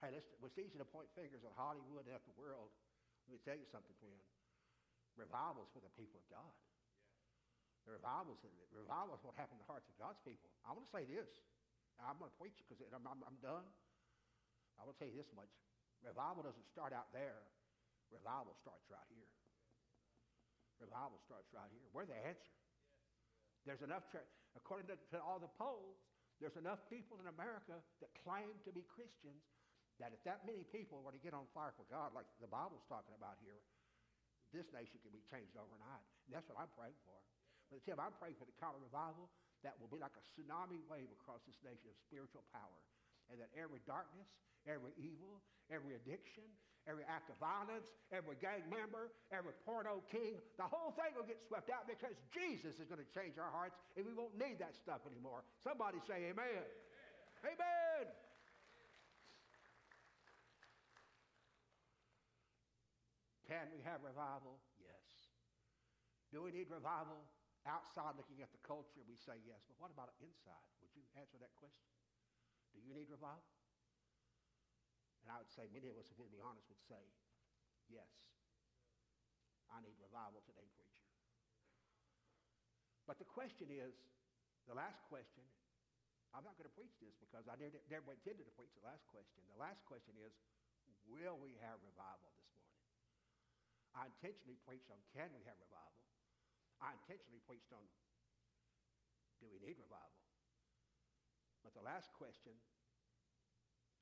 Hey, 0.00 0.16
listen, 0.16 0.32
it's 0.40 0.56
easy 0.56 0.80
to 0.80 0.88
point 0.88 1.12
fingers 1.12 1.44
at 1.44 1.52
Hollywood 1.52 2.08
and 2.08 2.16
at 2.16 2.24
the 2.24 2.32
world. 2.40 2.72
Let 3.28 3.36
me 3.36 3.40
tell 3.44 3.56
you 3.56 3.68
something, 3.68 3.92
friend. 4.00 4.16
Revival 5.20 5.68
is 5.68 5.72
for 5.76 5.84
the 5.84 5.92
people 6.00 6.16
of 6.16 6.26
God. 6.32 6.56
The 7.84 7.96
revival 7.96 8.36
is, 8.36 8.40
what 9.20 9.36
happened 9.36 9.60
in 9.60 9.64
the 9.64 9.68
hearts 9.68 9.88
of 9.88 9.96
God's 10.00 10.20
people. 10.24 10.48
I 10.64 10.72
want 10.72 10.88
to 10.88 10.92
say 10.92 11.04
this. 11.04 11.28
I'm 12.00 12.16
going 12.16 12.32
to 12.32 12.38
preach 12.40 12.56
because 12.64 12.80
I'm, 12.96 13.04
I'm, 13.04 13.20
I'm 13.24 13.36
done. 13.44 13.68
I 14.80 14.88
will 14.88 14.96
tell 14.96 15.08
you 15.08 15.16
this 15.16 15.28
much. 15.36 15.52
Revival 16.04 16.44
doesn't 16.44 16.68
start 16.72 16.92
out 16.96 17.12
there. 17.12 17.44
Revival 18.10 18.56
starts 18.58 18.84
right 18.88 19.06
here. 19.12 19.30
Revival 20.80 21.20
starts 21.28 21.52
right 21.52 21.68
here. 21.70 21.84
We're 21.92 22.08
the 22.08 22.16
answer. 22.24 22.56
There's 23.68 23.84
enough, 23.84 24.08
church, 24.08 24.26
according 24.56 24.88
to, 24.88 24.96
to 25.12 25.18
all 25.20 25.36
the 25.36 25.52
polls, 25.60 26.00
there's 26.40 26.56
enough 26.56 26.80
people 26.88 27.20
in 27.20 27.28
America 27.28 27.76
that 28.00 28.10
claim 28.24 28.48
to 28.64 28.72
be 28.72 28.80
Christians 28.88 29.44
that 30.00 30.16
if 30.16 30.24
that 30.24 30.48
many 30.48 30.64
people 30.72 31.04
were 31.04 31.12
to 31.12 31.20
get 31.20 31.36
on 31.36 31.44
fire 31.52 31.76
for 31.76 31.84
God, 31.92 32.16
like 32.16 32.24
the 32.40 32.48
Bible's 32.48 32.88
talking 32.88 33.12
about 33.12 33.36
here, 33.44 33.60
this 34.56 34.64
nation 34.72 34.96
can 35.04 35.12
be 35.12 35.20
changed 35.28 35.52
overnight. 35.60 36.08
And 36.24 36.32
that's 36.32 36.48
what 36.48 36.56
I'm 36.56 36.72
praying 36.72 36.96
for. 37.04 37.20
But 37.68 37.84
Tim, 37.84 38.00
I'm 38.00 38.16
praying 38.16 38.40
for 38.40 38.48
the 38.48 38.56
kind 38.56 38.72
of 38.72 38.80
revival 38.80 39.28
that 39.62 39.76
will 39.76 39.92
be 39.92 40.00
like 40.00 40.16
a 40.16 40.24
tsunami 40.32 40.80
wave 40.88 41.12
across 41.12 41.44
this 41.44 41.60
nation 41.60 41.92
of 41.92 41.96
spiritual 42.00 42.42
power. 42.50 42.80
And 43.30 43.38
that 43.38 43.50
every 43.54 43.78
darkness, 43.86 44.26
every 44.66 44.90
evil, 44.98 45.38
every 45.70 45.94
addiction, 45.94 46.44
every 46.90 47.06
act 47.06 47.30
of 47.30 47.38
violence, 47.38 47.86
every 48.10 48.34
gang 48.42 48.66
member, 48.66 49.14
every 49.30 49.54
porno 49.62 50.02
king, 50.10 50.42
the 50.58 50.66
whole 50.66 50.90
thing 50.98 51.14
will 51.14 51.26
get 51.26 51.38
swept 51.46 51.70
out 51.70 51.86
because 51.86 52.18
Jesus 52.34 52.82
is 52.82 52.90
going 52.90 52.98
to 52.98 53.10
change 53.14 53.38
our 53.38 53.52
hearts 53.54 53.78
and 53.94 54.02
we 54.02 54.10
won't 54.10 54.34
need 54.34 54.58
that 54.58 54.74
stuff 54.74 55.06
anymore. 55.06 55.46
Somebody 55.62 56.02
say 56.02 56.34
amen. 56.34 56.66
Amen. 57.46 57.54
amen. 57.54 58.06
Can 63.50 63.66
we 63.74 63.82
have 63.82 63.98
revival? 64.06 64.62
Yes. 64.78 65.06
Do 66.30 66.46
we 66.46 66.54
need 66.54 66.70
revival? 66.70 67.18
Outside 67.68 68.16
looking 68.16 68.40
at 68.40 68.48
the 68.56 68.62
culture, 68.64 69.04
we 69.04 69.18
say 69.20 69.36
yes. 69.44 69.60
But 69.68 69.76
what 69.76 69.90
about 69.92 70.14
inside? 70.22 70.64
Would 70.80 70.94
you 70.96 71.04
answer 71.18 71.36
that 71.42 71.52
question? 71.60 71.99
Do 72.74 72.80
you 72.82 72.94
need 72.94 73.10
revival? 73.10 73.44
And 75.24 75.28
I 75.28 75.36
would 75.38 75.52
say 75.52 75.68
many 75.70 75.92
of 75.92 75.96
us, 76.00 76.08
if 76.08 76.16
we'd 76.16 76.32
be 76.32 76.40
honest, 76.40 76.66
would 76.72 76.80
say, 76.88 77.02
yes. 77.90 78.08
I 79.70 79.78
need 79.84 79.94
revival 80.00 80.42
today, 80.42 80.66
preacher. 80.74 81.06
But 83.06 83.18
the 83.18 83.28
question 83.28 83.70
is, 83.70 83.94
the 84.66 84.74
last 84.74 85.02
question, 85.10 85.42
I'm 86.30 86.46
not 86.46 86.54
going 86.54 86.70
to 86.70 86.76
preach 86.78 86.94
this 87.02 87.14
because 87.18 87.50
I 87.50 87.58
never, 87.58 87.82
never 87.90 88.14
intended 88.14 88.46
to 88.46 88.54
preach 88.54 88.70
the 88.78 88.86
last 88.86 89.02
question. 89.10 89.42
The 89.50 89.58
last 89.58 89.82
question 89.86 90.14
is, 90.18 90.30
will 91.10 91.38
we 91.42 91.58
have 91.58 91.82
revival 91.82 92.30
this 92.38 92.50
morning? 92.54 92.78
I 93.98 94.06
intentionally 94.06 94.58
preached 94.62 94.86
on 94.94 95.02
can 95.10 95.34
we 95.34 95.42
have 95.42 95.58
revival? 95.58 95.98
I 96.78 96.94
intentionally 97.02 97.42
preached 97.42 97.74
on 97.74 97.82
do 99.42 99.50
we 99.50 99.58
need 99.58 99.80
revival? 99.80 100.29
But 101.64 101.76
the 101.76 101.84
last 101.84 102.12
question, 102.16 102.56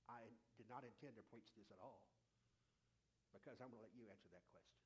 I 0.09 0.25
did 0.57 0.71
not 0.71 0.87
intend 0.87 1.19
to 1.21 1.25
preach 1.29 1.51
this 1.59 1.69
at 1.69 1.81
all 1.83 2.03
because 3.35 3.61
I'm 3.61 3.69
going 3.69 3.83
to 3.83 3.87
let 3.87 3.97
you 3.99 4.09
answer 4.09 4.31
that 4.33 4.47
question. 4.51 4.83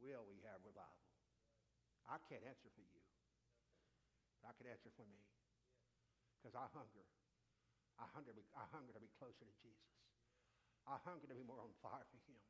Will 0.00 0.24
we 0.24 0.40
have 0.48 0.62
revival? 0.62 1.08
I 2.08 2.16
can't 2.30 2.42
answer 2.46 2.70
for 2.72 2.84
you, 2.84 3.02
but 4.40 4.50
I 4.50 4.52
can 4.56 4.70
answer 4.70 4.88
for 4.96 5.04
me 5.04 5.20
because 6.40 6.56
I 6.56 6.64
hunger. 6.72 7.04
I 8.00 8.08
hunger, 8.16 8.32
I 8.56 8.64
hunger 8.72 8.96
to 8.96 9.02
be 9.02 9.12
closer 9.20 9.44
to 9.44 9.54
Jesus. 9.60 9.92
I 10.88 10.96
hunger 11.04 11.28
to 11.28 11.36
be 11.36 11.44
more 11.44 11.60
on 11.60 11.68
fire 11.84 12.08
for 12.08 12.16
him. 12.24 12.40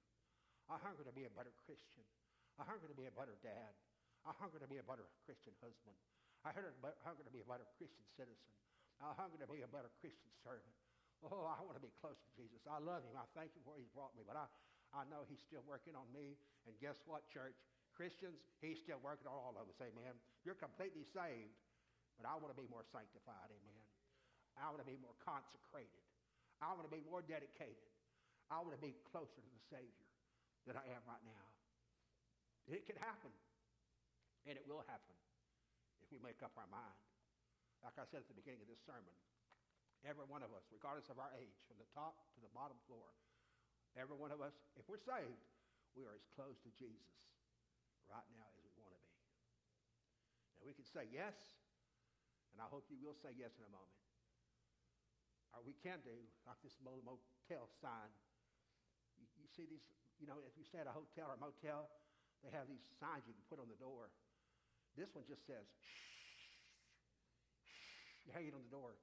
I 0.70 0.78
hunger 0.78 1.02
to 1.02 1.10
be 1.10 1.26
a 1.26 1.32
better 1.34 1.50
Christian. 1.66 2.06
I 2.54 2.62
hunger 2.62 2.86
to 2.86 2.94
be 2.94 3.10
a 3.10 3.14
better 3.14 3.34
dad. 3.42 3.74
I 4.22 4.30
hunger 4.38 4.62
to 4.62 4.70
be 4.70 4.78
a 4.78 4.86
better 4.86 5.10
Christian 5.26 5.56
husband. 5.58 5.98
I 6.46 6.54
hunger 6.54 7.24
to 7.26 7.32
be 7.34 7.42
a 7.42 7.48
better 7.48 7.66
Christian 7.74 8.06
citizen. 8.14 8.54
I 9.00 9.16
hunger 9.16 9.40
to 9.40 9.48
be 9.48 9.64
a 9.64 9.70
better 9.70 9.88
Christian 10.04 10.28
servant. 10.44 10.76
Oh, 11.24 11.44
I 11.48 11.60
want 11.64 11.76
to 11.76 11.84
be 11.84 11.92
close 12.00 12.16
to 12.16 12.30
Jesus. 12.36 12.64
I 12.64 12.80
love 12.80 13.04
him. 13.04 13.16
I 13.16 13.28
thank 13.36 13.52
him 13.52 13.64
for 13.64 13.76
he's 13.76 13.92
brought 13.92 14.12
me. 14.16 14.24
But 14.24 14.40
I, 14.40 14.48
I 14.92 15.04
know 15.08 15.24
he's 15.28 15.40
still 15.44 15.64
working 15.68 15.92
on 15.92 16.08
me. 16.12 16.36
And 16.64 16.76
guess 16.80 16.96
what, 17.04 17.28
church? 17.28 17.56
Christians, 17.92 18.40
he's 18.64 18.80
still 18.80 19.00
working 19.00 19.28
on 19.28 19.36
all 19.36 19.56
of 19.56 19.68
us. 19.68 19.76
Amen. 19.80 20.16
You're 20.44 20.56
completely 20.56 21.04
saved. 21.04 21.56
But 22.16 22.28
I 22.28 22.36
want 22.36 22.52
to 22.52 22.58
be 22.60 22.68
more 22.68 22.84
sanctified. 22.88 23.48
Amen. 23.48 23.84
I 24.60 24.68
want 24.68 24.80
to 24.84 24.88
be 24.88 25.00
more 25.00 25.16
consecrated. 25.24 26.04
I 26.60 26.76
want 26.76 26.84
to 26.84 26.92
be 26.92 27.00
more 27.04 27.24
dedicated. 27.24 27.88
I 28.52 28.60
want 28.60 28.76
to 28.76 28.82
be 28.82 28.92
closer 29.08 29.40
to 29.40 29.50
the 29.52 29.64
Savior 29.72 30.08
than 30.68 30.76
I 30.76 30.84
am 30.92 31.00
right 31.08 31.24
now. 31.24 31.46
It 32.68 32.84
can 32.84 33.00
happen, 33.00 33.32
and 34.44 34.54
it 34.60 34.64
will 34.68 34.84
happen 34.84 35.16
if 36.04 36.12
we 36.12 36.20
make 36.20 36.44
up 36.44 36.52
our 36.60 36.68
mind. 36.68 37.09
Like 37.80 37.96
I 37.96 38.04
said 38.08 38.24
at 38.24 38.28
the 38.28 38.36
beginning 38.36 38.60
of 38.60 38.68
this 38.68 38.82
sermon, 38.84 39.12
every 40.04 40.24
one 40.28 40.44
of 40.44 40.52
us, 40.52 40.64
regardless 40.68 41.08
of 41.08 41.20
our 41.20 41.32
age, 41.36 41.64
from 41.64 41.80
the 41.80 41.88
top 41.92 42.16
to 42.36 42.40
the 42.40 42.52
bottom 42.52 42.76
floor, 42.84 43.08
every 43.96 44.16
one 44.16 44.30
of 44.30 44.40
us, 44.44 44.52
if 44.76 44.84
we're 44.86 45.00
saved, 45.00 45.44
we 45.96 46.04
are 46.04 46.14
as 46.14 46.24
close 46.36 46.60
to 46.62 46.70
Jesus 46.76 47.12
right 48.06 48.26
now 48.36 48.46
as 48.56 48.62
we 48.62 48.72
want 48.78 48.92
to 48.94 49.00
be. 49.00 49.16
And 50.60 50.64
we 50.68 50.76
can 50.76 50.86
say 50.86 51.08
yes, 51.08 51.36
and 52.52 52.60
I 52.60 52.68
hope 52.68 52.86
you 52.92 53.00
will 53.00 53.16
say 53.16 53.32
yes 53.34 53.56
in 53.56 53.64
a 53.64 53.72
moment. 53.72 54.00
Or 55.56 55.64
we 55.66 55.74
can 55.80 55.98
do, 56.06 56.14
like 56.46 56.60
this 56.62 56.78
motel 56.84 57.66
sign. 57.82 58.12
You, 59.18 59.26
you 59.40 59.48
see 59.50 59.66
these 59.66 59.82
you 60.20 60.28
know, 60.28 60.36
if 60.44 60.52
you 60.60 60.64
stay 60.68 60.84
at 60.84 60.86
a 60.86 60.92
hotel 60.92 61.32
or 61.32 61.34
a 61.34 61.40
motel, 61.40 61.88
they 62.44 62.52
have 62.52 62.68
these 62.68 62.84
signs 63.00 63.24
you 63.24 63.32
can 63.32 63.44
put 63.48 63.56
on 63.56 63.72
the 63.72 63.80
door. 63.80 64.12
This 64.92 65.08
one 65.16 65.24
just 65.24 65.48
says, 65.48 65.64
shh. 65.80 66.09
You 68.30 68.38
hang 68.38 68.46
it 68.46 68.54
on 68.54 68.62
the 68.62 68.70
door. 68.70 68.94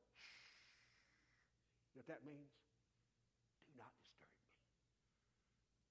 You 1.92 2.00
know 2.00 2.08
what 2.08 2.08
that 2.08 2.24
means? 2.24 2.48
Do 3.68 3.76
not 3.76 3.92
disturb 4.00 4.32
me. 4.40 4.56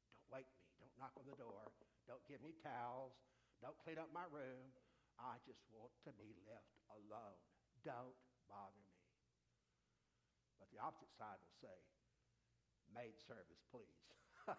Don't 0.08 0.24
wake 0.32 0.48
me. 0.56 0.64
Don't 0.80 0.96
knock 0.96 1.12
on 1.20 1.28
the 1.28 1.36
door. 1.36 1.68
Don't 2.08 2.24
give 2.24 2.40
me 2.40 2.56
towels. 2.64 3.12
Don't 3.60 3.76
clean 3.84 4.00
up 4.00 4.08
my 4.08 4.24
room. 4.32 4.72
I 5.20 5.36
just 5.44 5.60
want 5.68 5.92
to 6.08 6.16
be 6.16 6.32
left 6.48 6.80
alone. 6.88 7.36
Don't 7.84 8.16
bother 8.48 8.80
me. 8.80 8.96
But 10.56 10.72
the 10.72 10.80
opposite 10.80 11.12
side 11.12 11.36
will 11.36 11.60
say, 11.60 11.76
maid 12.88 13.20
service, 13.20 13.60
please. 13.68 14.00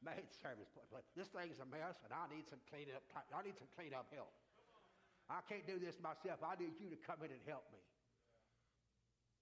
maid 0.00 0.32
service 0.40 0.72
please. 0.72 0.88
This 1.12 1.28
thing's 1.28 1.60
a 1.60 1.68
mess, 1.68 2.00
and 2.08 2.16
I 2.16 2.24
need 2.32 2.48
some 2.48 2.64
cleanup. 2.72 3.04
I 3.12 3.44
need 3.44 3.60
some 3.60 3.68
cleanup 3.76 4.08
help. 4.16 4.32
I 5.32 5.40
can't 5.48 5.64
do 5.64 5.80
this 5.80 5.96
myself. 5.96 6.44
I 6.44 6.60
need 6.60 6.76
you 6.76 6.92
to 6.92 7.00
come 7.00 7.24
in 7.24 7.32
and 7.32 7.40
help 7.48 7.64
me. 7.72 7.80